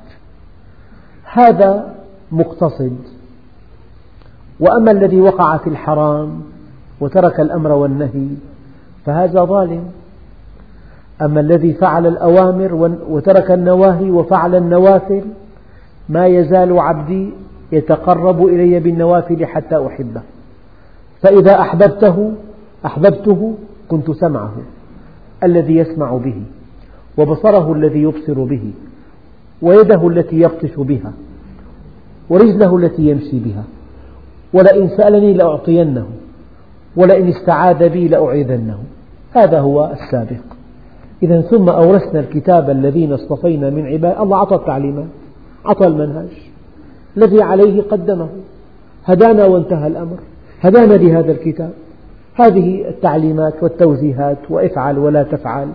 [1.24, 1.96] هذا
[2.32, 2.98] مقتصد.
[4.60, 6.42] وأما الذي وقع في الحرام
[7.00, 8.28] وترك الأمر والنهي
[9.06, 9.84] فهذا ظالم.
[11.22, 15.22] أما الذي فعل الأوامر وترك النواهي وفعل النوافل
[16.10, 17.30] ما يزال عبدي
[17.72, 20.22] يتقرب إلي بالنوافل حتى أحبه.
[21.22, 22.34] فإذا أحببته
[22.86, 23.54] أحببته
[23.90, 24.54] كنت سمعه.
[25.44, 26.42] الذي يسمع به
[27.18, 28.72] وبصره الذي يبصر به
[29.62, 31.14] ويده التي يبطش بها
[32.30, 33.64] ورجله التي يمشي بها.
[34.54, 36.06] ولئن سألني لأعطينه
[36.96, 38.78] ولئن استعاذ بي لأعيذنه.
[39.32, 40.44] هذا هو السابق.
[41.24, 45.08] إذا ثم أورثنا الكتاب الذين اصطفينا من عباد الله أعطى التعليمات
[45.66, 46.28] أعطى المنهج
[47.18, 48.30] الذي عليه قدمه.
[49.06, 50.18] هدانا وانتهى الأمر.
[50.62, 51.72] هدانا بهذا الكتاب.
[52.36, 55.68] هذه التعليمات والتوجيهات وافعل ولا تفعل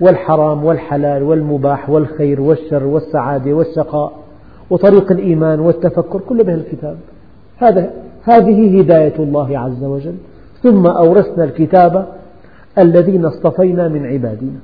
[0.00, 4.12] والحرام والحلال والمباح والخير والشر والسعادة والشقاء
[4.70, 6.96] وطريق الإيمان والتفكر كله بهذا الكتاب.
[7.56, 7.90] هذا
[8.22, 10.14] هذه هداية الله عز وجل.
[10.62, 12.06] ثم أورثنا الكتاب
[12.78, 14.60] الذين اصطفينا من عبادنا.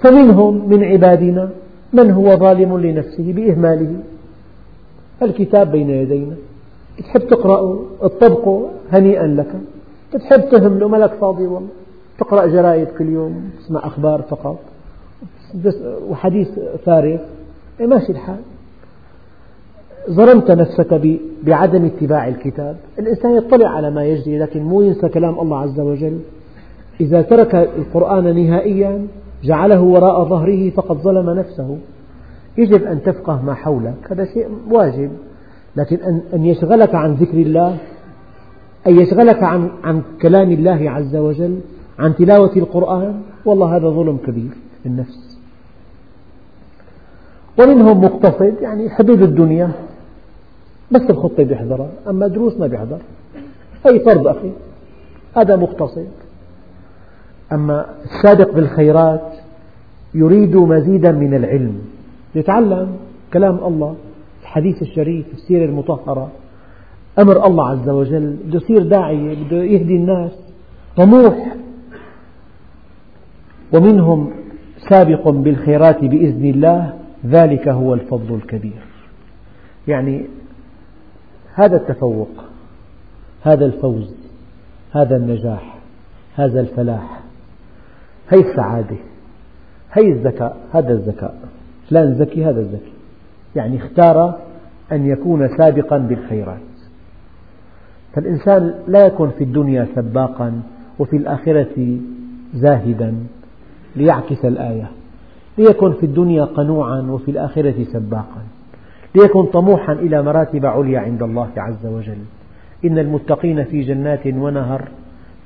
[0.00, 1.50] فمنهم من عبادنا
[1.92, 3.94] من هو ظالم لنفسه بإهماله.
[5.22, 6.34] الكتاب بين يدينا.
[6.98, 9.52] تحب تقرأه اطبقه هنيئا لك.
[10.12, 11.68] تحب تهمله ما لك فاضي والله.
[12.18, 14.58] تقرأ جرائد كل يوم تسمع أخبار فقط.
[16.08, 16.48] وحديث
[16.84, 17.18] فارغ.
[17.80, 18.40] إيه ماشي الحال.
[20.10, 22.76] ظلمت نفسك بعدم اتباع الكتاب.
[22.98, 26.18] الإنسان يطلع على ما يجري لكن مو ينسى كلام الله عز وجل.
[27.00, 29.06] إذا ترك القرآن نهائيا
[29.44, 31.78] جعله وراء ظهره فقد ظلم نفسه.
[32.58, 33.94] يجب أن تفقه ما حولك.
[34.10, 35.10] هذا شيء واجب.
[35.76, 35.98] لكن
[36.34, 37.78] أن يشغلك عن ذكر الله
[38.86, 41.60] أن يشغلك عن, عن كلام الله عز وجل
[41.98, 44.50] عن تلاوة القرآن والله هذا ظلم كبير
[44.84, 45.38] للنفس.
[47.58, 49.72] ومنهم مقتصد يعني حدود الدنيا
[50.90, 52.98] بس الخطة بيحضرها أما دروس ما بيحضر
[53.86, 54.50] أي فرض أخي
[55.36, 56.08] هذا مقتصد.
[57.52, 59.32] أما السابق بالخيرات
[60.14, 61.78] يريد مزيدا من العلم.
[62.34, 62.96] يتعلم
[63.32, 63.94] كلام الله
[64.42, 66.30] الحديث الشريف السيرة المطهرة.
[67.18, 68.36] أمر الله عز وجل.
[68.44, 70.32] بده يصير داعية بده يهدي الناس.
[70.96, 71.54] طموح.
[73.72, 74.30] ومنهم
[74.90, 76.94] سابق بالخيرات بإذن الله
[77.26, 78.82] ذلك هو الفضل الكبير.
[79.88, 80.26] يعني
[81.54, 82.44] هذا التفوق
[83.42, 84.14] هذا الفوز
[84.92, 85.78] هذا النجاح
[86.34, 87.20] هذا الفلاح
[88.28, 88.96] هي السعادة
[89.92, 91.34] هي الذكاء هذا الذكاء.
[91.90, 92.92] فلان ذكي هذا الذكي
[93.56, 94.38] يعني اختار
[94.92, 96.71] أن يكون سابقا بالخيرات.
[98.14, 100.62] فالإنسان لا يكون في الدنيا سباقا
[100.98, 101.98] وفي الآخرة
[102.54, 103.14] زاهدا
[103.96, 104.90] ليعكس الآية.
[105.58, 108.42] ليكن في الدنيا قنوعا وفي الآخرة سباقا.
[109.14, 112.18] ليكن طموحا إلى مراتب عليا عند الله عز وجل.
[112.84, 114.88] إن المتقين في جنات ونهر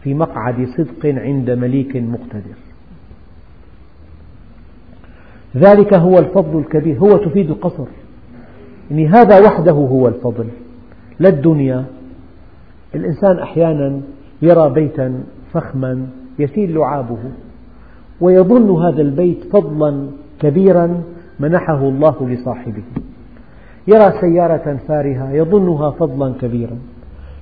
[0.03, 2.57] في مقعد صدق عند مليك مقتدر.
[5.57, 6.99] ذلك هو الفضل الكبير.
[6.99, 7.87] هو تفيد القصر.
[8.91, 10.47] يعني هذا وحده هو الفضل.
[11.19, 11.85] لا الدنيا
[12.97, 14.01] الإنسان أحيانا
[14.43, 15.21] يرى بيتا
[15.53, 16.07] فخما
[16.39, 17.19] يسيل لعابه
[18.21, 20.07] ويظن هذا البيت فضلا
[20.41, 21.03] كبيرا
[21.41, 22.83] منحه الله لصاحبه.
[23.89, 26.79] يرى سيارة فارهة يظنها فضلا كبيرا.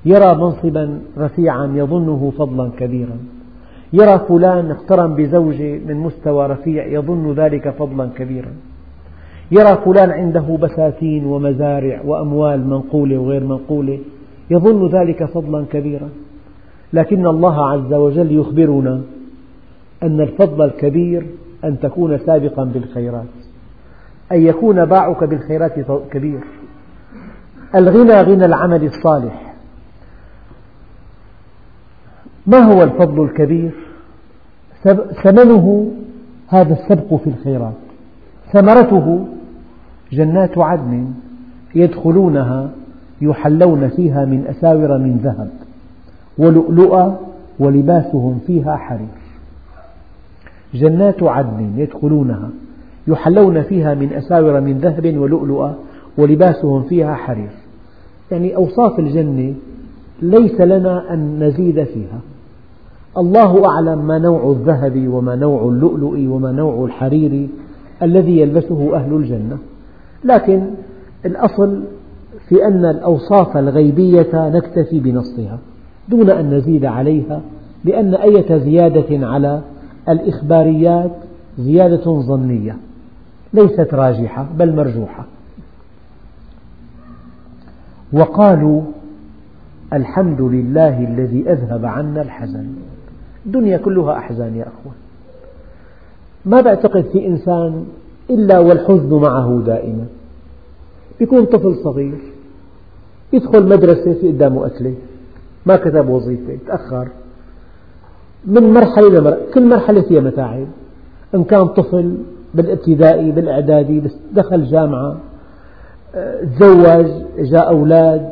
[0.05, 3.17] يرى منصبا رفيعا يظنه فضلا كبيرا.
[3.93, 8.53] يرى فلان اقترن بزوجة من مستوى رفيع يظن ذلك فضلا كبيرا.
[9.51, 13.99] يرى فلان عنده بساتين ومزارع وأموال منقولة وغير منقولة.
[14.51, 16.09] يظن ذلك فضلا كبيرا.
[16.93, 19.03] لكن الله عز وجل يخبرنا
[20.03, 21.27] أن الفضل الكبير
[21.65, 23.25] أن تكون سابقا بالخيرات
[24.33, 25.75] أن يكون باعك بالخيرات
[26.11, 26.41] كبير.
[27.75, 29.55] الغنى غنى العمل الصالح.
[32.47, 33.71] ما هو الفضل الكبير؟
[35.23, 35.93] ثمنه
[36.49, 37.75] هذا السبق في الخيرات.
[38.53, 39.27] ثمرته
[40.13, 41.13] جنات عدن
[41.75, 42.71] يدخلونها
[43.21, 45.49] يحلون فيها من أساور من ذهب
[46.39, 47.17] ولؤلؤا
[47.59, 49.09] ولباسهم فيها حرير.
[50.75, 52.51] جنات عدن يدخلونها
[53.09, 55.75] يحلون فيها من أساور من ذهب ولؤلؤا
[56.19, 57.51] ولباسهم فيها حرير.
[58.31, 59.55] يعني أوصاف الجنة
[60.23, 62.21] ليس لنا أن نزيد فيها.
[63.19, 67.49] الله أعلم ما نوع الذهب وما نوع اللؤلؤ وما نوع الحرير
[68.03, 69.59] الذي يلبسه أهل الجنة.
[70.25, 70.67] لكن
[71.27, 71.83] الأصل
[72.49, 75.59] في أن الأوصاف الغيبية نكتفي بنصها
[76.09, 77.41] دون أن نزيد عليها
[77.85, 79.61] لأن أية زيادة على
[80.09, 81.11] الإخباريات
[81.59, 82.77] زيادة ظنية
[83.53, 85.25] ليست راجحة بل مرجوحة.
[88.13, 88.83] وقالوا
[89.93, 92.67] الحمد لله الذي أذهب عنا الحزن.
[93.47, 94.97] الدنيا كلها أحزان يا أخوان.
[96.45, 97.85] ما بعتقد في إنسان
[98.31, 100.07] إلا والحزن معه دائما.
[101.21, 102.34] يكون طفل صغير
[103.35, 104.95] يدخل مدرسة في قدامه أكلة
[105.67, 107.09] ما كتب وظيفة تأخر.
[108.47, 110.67] من مرحلة لمرحلة كل مرحلة فيها متاعب.
[111.35, 112.15] إن كان طفل
[112.55, 115.17] بالابتدائي بالإعدادي دخل جامعة
[116.59, 117.07] تزوج
[117.39, 118.31] جاء أولاد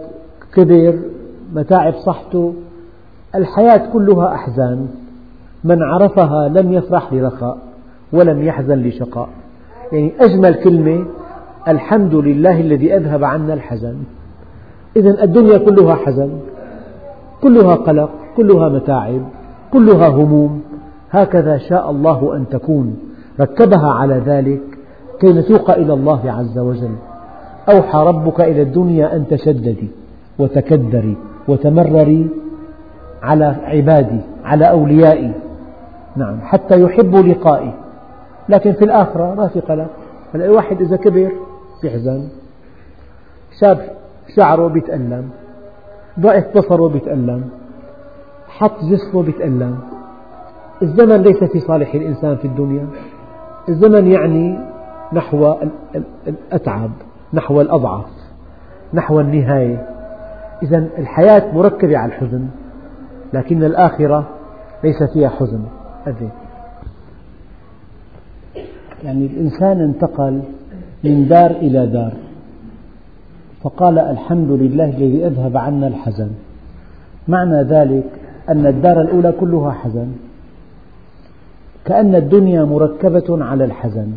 [0.55, 0.99] كبر
[1.55, 2.55] متاعب صحته.
[3.35, 4.89] الحياة كلها أحزان.
[5.65, 7.59] من عرفها لم يفرح لرخاء
[8.13, 9.29] ولم يحزن لشقاء.
[9.93, 11.07] يعني أجمل كلمة
[11.69, 13.97] الحمد لله الذي أذهب عنا الحزن.
[14.97, 16.31] إذا الدنيا كلها حزن
[17.43, 19.23] كلها قلق كلها متاعب
[19.73, 20.63] كلها هموم.
[21.11, 22.99] هكذا شاء الله أن تكون
[23.41, 24.61] ركبها على ذلك
[25.21, 26.95] كي نتوق إلى الله عز وجل.
[27.69, 29.89] أوحى ربك إلى الدنيا أن تشددي
[30.39, 31.17] وتكدري
[31.49, 32.29] وتمرري
[33.23, 35.33] على عبادي على أوليائي.
[36.17, 37.73] نعم حتى يحبوا لقائي.
[38.49, 39.87] لكن في الآخرة ما في قلق.
[40.35, 41.33] الواحد إذا كبر
[41.85, 42.29] يحزن.
[43.61, 43.79] شاب
[44.37, 45.31] شعره بيتألم
[46.21, 47.45] ضعف بصره بيتألم
[48.49, 49.79] حط جسمه بيتألم.
[50.83, 52.87] الزمن ليس في صالح الإنسان في الدنيا.
[53.69, 54.59] الزمن يعني
[55.13, 55.55] نحو
[56.27, 56.91] الأتعب
[57.35, 58.11] نحو الأضعف
[58.95, 59.89] نحو النهاية.
[60.63, 62.47] إذا الحياة مركبة على الحزن
[63.33, 64.29] لكن الآخرة
[64.85, 65.65] ليس فيها حزن.
[66.07, 66.31] أبدا
[69.05, 70.43] يعني الإنسان انتقل
[71.05, 72.13] من دار إلى دار.
[73.63, 76.31] فقال الحمد لله الذي أذهب عنا الحزن.
[77.29, 78.05] معنى ذلك
[78.49, 80.09] أن الدار الأولى كلها حزن.
[81.85, 84.13] كأن الدنيا مركبة على الحزن.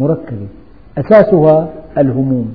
[0.00, 0.46] مركبة.
[0.98, 1.68] أساسها
[1.98, 2.54] الهموم.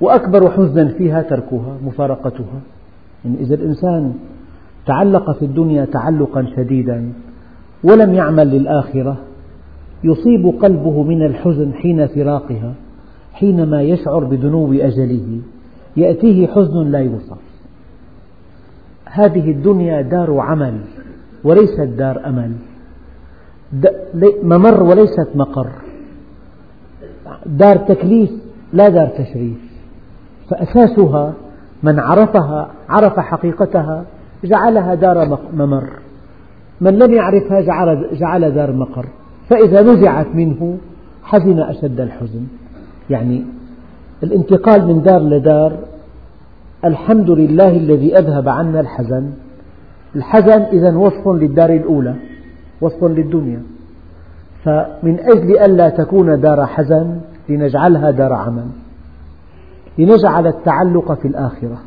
[0.00, 2.60] وأكبر حزنا فيها تركها مفارقتها.
[3.24, 4.14] يعني إذا الإنسان
[4.86, 7.12] تعلق في الدنيا تعلقا شديدا
[7.84, 9.16] ولم يعمل للآخرة
[10.04, 12.74] يصيب قلبه من الحزن حين فراقها.
[13.32, 15.40] حينما يشعر بدنو أجله
[15.96, 17.38] يأتيه حزن لا يوصف.
[19.04, 20.80] هذه الدنيا دار عمل
[21.44, 22.52] وليست دار أمل.
[24.42, 25.68] ممر وليست مقر.
[27.46, 28.30] دار تكليف
[28.72, 29.58] لا دار تشريف.
[30.50, 31.32] فأساسها
[31.82, 34.04] من عرفها عرف حقيقتها
[34.44, 35.88] جعلها دار ممر.
[36.80, 37.60] من لم يعرفها
[38.12, 39.06] جعل, دار مقر.
[39.48, 40.78] فإذا نزعت منه
[41.22, 42.46] حزن أشد الحزن.
[43.10, 43.44] يعني
[44.22, 45.72] الانتقال من دار لدار
[46.84, 49.30] الحمد لله الذي أذهب عنا الحزن.
[50.16, 52.14] الحزن إذا وصف للدار الأولى
[52.80, 53.62] وصف للدنيا.
[54.64, 58.66] فمن أجل ألا تكون دار حزن لنجعلها دار عمل.
[59.98, 61.78] لنجعل التعلق في الآخرة.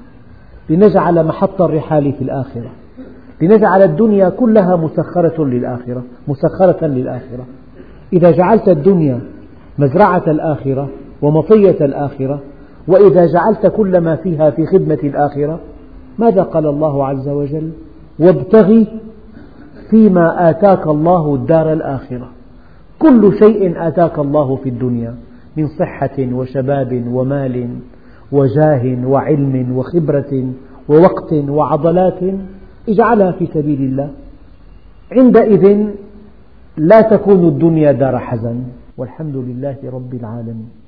[0.69, 2.69] لنجعل محط الرحال في الآخرة.
[3.41, 7.45] لنجعل الدنيا كلها مسخرة للآخرة مسخرة للآخرة.
[8.13, 9.19] إذا جعلت الدنيا
[9.77, 10.89] مزرعة الآخرة
[11.21, 12.39] ومطية الآخرة
[12.87, 15.59] وإذا جعلت كل ما فيها في خدمة الآخرة
[16.19, 17.71] ماذا قال الله عز وجل؟
[18.19, 18.83] وابتغ
[19.89, 22.29] فيما آتاك الله الدار الآخرة.
[22.99, 25.15] كل شيء آتاك الله في الدنيا
[25.57, 27.69] من صحة وشباب ومال
[28.31, 30.45] وجاه وعلم وخبرة
[30.89, 32.19] ووقت وعضلات
[32.89, 34.09] اجعلها في سبيل الله.
[35.11, 35.87] عندئذ
[36.77, 38.63] لا تكون الدنيا دار حزن.
[38.97, 40.84] والحمد لله رب العالمين.